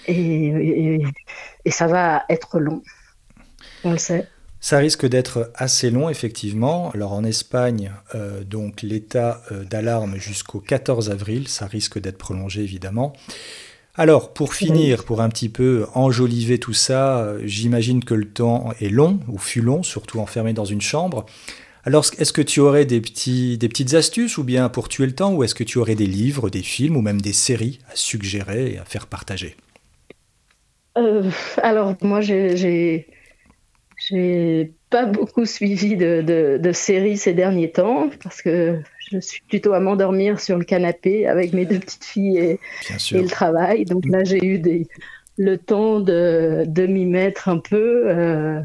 et, 0.09 0.15
mhm. 0.15 0.57
et, 0.57 1.03
et 1.65 1.71
ça 1.71 1.87
va 1.87 2.25
être 2.31 2.59
long. 2.59 2.83
On 3.85 3.93
le 3.93 3.99
sait. 3.99 4.27
Ça 4.61 4.79
risque 4.79 5.07
d'être 5.07 5.53
assez 5.55 5.91
long, 5.91 6.09
effectivement. 6.09 6.91
Alors 6.91 7.13
en 7.13 7.23
Espagne, 7.25 7.93
euh, 8.15 8.43
donc 8.43 8.83
l'état 8.83 9.43
euh, 9.53 9.65
d'alarme 9.65 10.17
jusqu'au 10.17 10.59
14 10.59 11.11
avril, 11.11 11.47
ça 11.49 11.67
risque 11.67 12.01
d'être 12.01 12.19
prolongé, 12.19 12.63
évidemment. 12.63 13.13
Alors, 13.95 14.33
pour 14.33 14.55
finir, 14.55 15.05
pour 15.05 15.21
un 15.23 15.29
petit 15.29 15.49
peu 15.49 15.87
enjoliver 15.93 16.59
tout 16.59 16.73
ça, 16.73 17.19
euh, 17.19 17.41
j'imagine 17.45 18.05
que 18.05 18.15
le 18.15 18.27
temps 18.27 18.73
est 18.81 18.91
long, 18.91 19.19
ou 19.27 19.39
fut 19.39 19.61
long, 19.61 19.83
surtout 19.83 20.21
enfermé 20.21 20.53
dans 20.53 20.65
une 20.65 20.81
chambre. 20.81 21.27
Alors, 21.85 22.05
est-ce 22.19 22.33
que 22.33 22.43
tu 22.43 22.61
aurais 22.61 22.85
des, 22.85 23.01
petits, 23.01 23.59
des 23.59 23.69
petites 23.69 23.95
astuces, 23.95 24.39
ou 24.39 24.45
bien 24.45 24.69
pour 24.69 24.89
tuer 24.89 25.07
le 25.07 25.15
temps, 25.15 25.35
ou 25.35 25.43
est-ce 25.43 25.55
que 25.55 25.65
tu 25.65 25.79
aurais 25.79 25.97
des 25.97 26.07
livres, 26.07 26.49
des 26.49 26.63
films, 26.63 26.97
ou 26.97 27.01
même 27.01 27.21
des 27.21 27.33
séries 27.33 27.81
à 27.91 27.97
suggérer 27.97 28.73
et 28.73 28.79
à 28.79 28.85
faire 28.85 29.07
partager? 29.09 29.57
Alors, 31.63 31.95
moi, 32.03 32.21
j'ai 32.21 33.07
j'ai 33.99 34.73
pas 34.91 35.07
beaucoup 35.07 35.45
suivi 35.45 35.97
de, 35.97 36.23
de, 36.59 36.73
séries 36.73 37.19
ces 37.19 37.35
derniers 37.35 37.71
temps 37.71 38.11
parce 38.23 38.41
que 38.41 38.81
je 39.11 39.19
suis 39.19 39.43
plutôt 39.49 39.73
à 39.73 39.81
m'endormir 39.81 40.41
sur 40.41 40.57
le 40.57 40.65
canapé 40.65 41.27
avec 41.27 41.53
mes 41.53 41.67
deux 41.67 41.81
petites 41.81 42.05
filles 42.05 42.39
et, 42.39 42.61
et 43.13 43.23
le 43.23 43.29
travail. 43.29 43.85
Donc 43.85 44.07
là, 44.07 44.25
j'ai 44.25 44.43
eu 44.45 44.59
des, 44.59 44.87
le 45.37 45.57
temps 45.57 46.01
de, 46.01 46.65
de 46.67 46.87
m'y 46.87 47.07
mettre 47.07 47.49
un 47.49 47.59
peu. 47.59 48.09
Euh, 48.09 48.61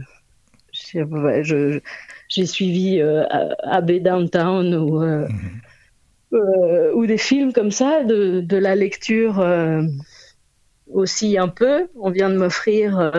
j'ai 0.74 2.46
suivi 2.46 3.00
euh, 3.00 3.24
AB 3.64 3.92
Downtown 4.02 4.74
ou, 4.76 5.02
euh, 5.02 5.28
mhm. 5.28 5.62
euh, 6.34 6.94
ou 6.94 7.06
des 7.06 7.18
films 7.18 7.54
comme 7.54 7.72
ça, 7.72 8.04
de, 8.04 8.42
de 8.42 8.58
la 8.58 8.76
lecture 8.76 9.40
euh, 9.40 9.84
aussi 10.92 11.38
un 11.38 11.48
peu. 11.48 11.88
On 11.96 12.10
vient 12.10 12.30
de 12.30 12.38
m'offrir 12.38 13.12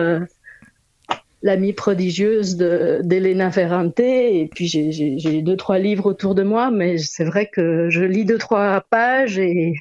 l'amie 1.41 1.73
prodigieuse 1.73 2.57
d'Elena 2.57 3.51
Ferrante. 3.51 3.99
Et 3.99 4.49
puis 4.53 4.67
j'ai 4.67 5.41
deux, 5.41 5.57
trois 5.57 5.79
livres 5.79 6.07
autour 6.07 6.35
de 6.35 6.43
moi, 6.43 6.71
mais 6.71 6.97
c'est 6.97 7.25
vrai 7.25 7.49
que 7.51 7.89
je 7.89 8.03
lis 8.03 8.25
deux, 8.25 8.37
trois 8.37 8.81
pages 8.89 9.37
et, 9.37 9.73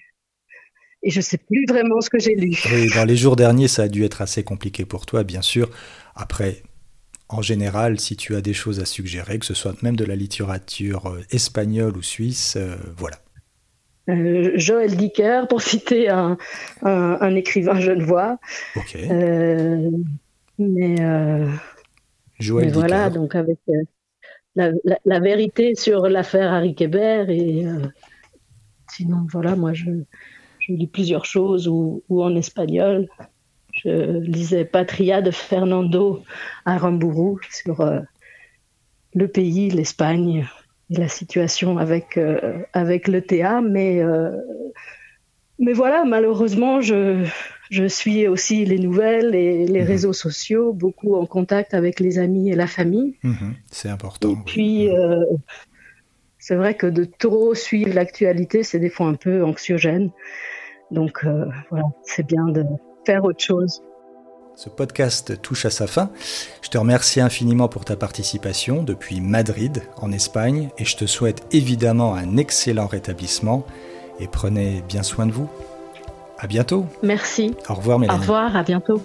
et 1.03 1.11
je 1.11 1.21
sais 1.21 1.39
plus 1.39 1.65
vraiment 1.69 2.01
ce 2.01 2.11
que 2.11 2.19
j'ai 2.19 2.35
lu. 2.35 2.59
Oui, 2.73 2.89
dans 2.95 3.05
les 3.05 3.17
jours 3.17 3.37
derniers, 3.37 3.69
ça 3.69 3.83
a 3.83 3.89
dû 3.89 4.05
être 4.05 4.23
assez 4.23 4.43
compliqué 4.43 4.85
pour 4.85 5.07
toi, 5.07 5.23
bien 5.23 5.43
sûr. 5.43 5.71
Après, 6.15 6.63
en 7.29 7.43
général, 7.43 8.01
si 8.01 8.17
tu 8.17 8.35
as 8.37 8.41
des 8.41 8.55
choses 8.55 8.81
à 8.81 8.85
suggérer, 8.85 9.39
que 9.39 9.47
ce 9.47 9.55
soit 9.55 9.83
même 9.83 9.97
de 9.97 10.05
la 10.05 10.17
littérature 10.17 11.07
euh, 11.07 11.21
espagnole 11.31 11.97
ou 11.97 12.03
suisse, 12.03 12.57
euh, 12.57 12.77
voilà. 12.97 13.17
Euh, 14.11 14.53
Joël 14.57 14.95
Dicker, 14.97 15.49
pour 15.49 15.63
citer 15.63 16.11
un, 16.11 16.37
un, 16.83 17.35
écrivain 17.35 17.81
genevois. 17.81 18.39
Ok. 18.77 18.99
Mais, 20.59 21.01
euh, 21.01 21.49
voilà, 22.73 23.11
donc 23.11 23.35
avec 23.35 23.59
euh, 23.69 23.83
la, 24.55 24.71
la, 25.05 25.21
vérité 25.21 25.75
sur 25.75 26.09
l'affaire 26.09 26.53
Harry 26.53 26.75
Kéber 26.75 27.27
et 27.29 27.67
euh, 27.67 27.81
sinon 28.89 29.27
voilà, 29.33 29.57
moi 29.57 29.73
je, 29.73 29.91
je, 30.61 30.73
lis 30.73 30.87
plusieurs 30.87 31.25
choses 31.25 31.67
ou, 31.67 32.05
ou, 32.09 32.23
en 32.23 32.37
espagnol. 32.37 33.09
Je 33.73 34.19
lisais 34.21 34.65
Patria 34.65 35.21
de 35.23 35.33
Fernando 35.33 36.23
Aramburu 36.65 37.41
sur 37.51 37.85
le 39.15 39.29
pays, 39.29 39.69
l'Espagne 39.71 40.47
et 40.91 40.97
la 40.97 41.09
situation 41.09 41.79
avec, 41.79 42.21
avec 42.73 43.09
le 43.09 43.21
TA, 43.21 43.61
mais 43.61 44.01
mais 45.59 45.73
voilà, 45.73 46.05
malheureusement, 46.05 46.81
je, 46.81 47.25
je 47.71 47.85
suis 47.85 48.29
aussi 48.29 48.65
les 48.65 48.79
nouvelles 48.79 49.35
et 49.35 49.67
les 49.67 49.81
mhm. 49.81 49.87
réseaux 49.87 50.13
sociaux, 50.13 50.73
beaucoup 50.73 51.17
en 51.17 51.27
contact 51.27 51.75
avec 51.75 52.01
les 52.01 52.19
amis 52.19 52.51
et 52.51 52.55
la 52.55 52.67
famille. 52.67 53.17
Mhm. 53.23 53.55
c'est 53.71 53.89
important. 53.89 54.33
Et 54.33 54.37
puis, 54.45 54.91
euh, 54.91 55.25
c'est 56.39 56.57
vrai 56.57 56.75
que 56.75 56.87
de 56.87 57.05
trop 57.05 57.55
suivre 57.55 57.95
l'actualité, 57.95 58.63
c'est 58.63 58.79
des 58.79 58.91
fois 58.91 59.07
un 59.07 59.15
peu 59.15 59.45
anxiogène. 59.45 60.11
Donc, 60.91 61.25
euh, 61.25 61.47
voilà, 61.71 61.87
c'est 62.03 62.27
bien 62.27 62.47
de 62.49 62.65
faire 63.07 63.25
autre 63.25 63.43
chose. 63.43 63.83
Ce 64.57 64.69
podcast 64.69 65.41
touche 65.43 65.65
à 65.65 65.71
sa 65.71 65.89
fin. 65.89 66.11
Je 66.63 66.69
te 66.69 66.79
remercie 66.79 67.21
infiniment 67.21 67.69
pour 67.69 67.85
ta 67.85 67.97
participation 67.97 68.85
depuis 68.85 69.21
Madrid, 69.21 69.83
en 69.97 70.13
Espagne, 70.13 70.69
et 70.79 70.85
je 70.85 70.97
te 70.97 71.07
souhaite 71.07 71.43
évidemment 71.51 72.15
un 72.15 72.37
excellent 72.37 72.87
rétablissement 72.87 73.67
et 74.21 74.29
prenez 74.29 74.83
bien 74.87 75.03
soin 75.03 75.27
de 75.27 75.33
vous. 75.33 75.49
À 76.45 76.47
bientôt. 76.47 76.85
Merci. 77.03 77.57
Au 77.71 77.75
revoir 77.75 77.99
Mélanie. 77.99 78.19
Au 78.19 78.21
revoir, 78.21 78.55
à 78.55 78.63
bientôt. 78.63 79.01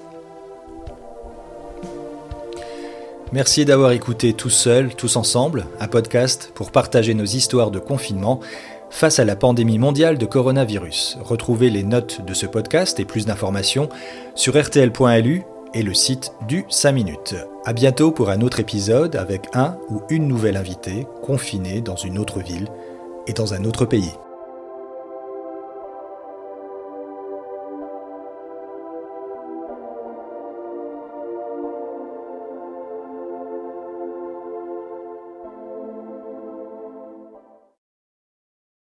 Merci 3.32 3.64
d'avoir 3.64 3.92
écouté 3.92 4.34
Tous 4.34 4.50
Seuls, 4.50 4.94
Tous 4.94 5.16
Ensemble, 5.16 5.66
un 5.80 5.88
podcast 5.88 6.52
pour 6.54 6.70
partager 6.70 7.14
nos 7.14 7.24
histoires 7.24 7.72
de 7.72 7.80
confinement 7.80 8.42
face 8.90 9.20
à 9.20 9.24
la 9.24 9.38
pandémie 9.38 9.80
mondiale 9.80 10.18
de 10.18 10.26
coronavirus. 10.26 11.18
Retrouvez 11.22 11.70
les 11.70 11.84
notes 11.84 12.26
de 12.26 12.34
ce 12.34 12.46
podcast 12.46 13.00
et 13.00 13.06
plus 13.06 13.26
d'informations 13.26 13.88
sur 14.36 14.62
rtl.lu 14.62 15.44
et 15.74 15.82
le 15.82 15.94
site 15.94 16.34
du 16.46 16.66
5 16.68 16.92
minutes. 16.92 17.36
À 17.64 17.72
bientôt 17.72 18.12
pour 18.12 18.32
un 18.32 18.42
autre 18.42 18.60
épisode 18.60 19.16
avec 19.16 19.48
un 19.54 19.78
ou 19.90 20.02
une 20.10 20.28
nouvelle 20.28 20.58
invitée 20.58 21.08
confinée 21.24 21.80
dans 21.80 21.96
une 21.96 22.18
autre 22.18 22.42
ville 22.42 22.68
et 23.28 23.34
dans 23.34 23.54
un 23.54 23.64
autre 23.64 23.86
pays. 23.86 24.12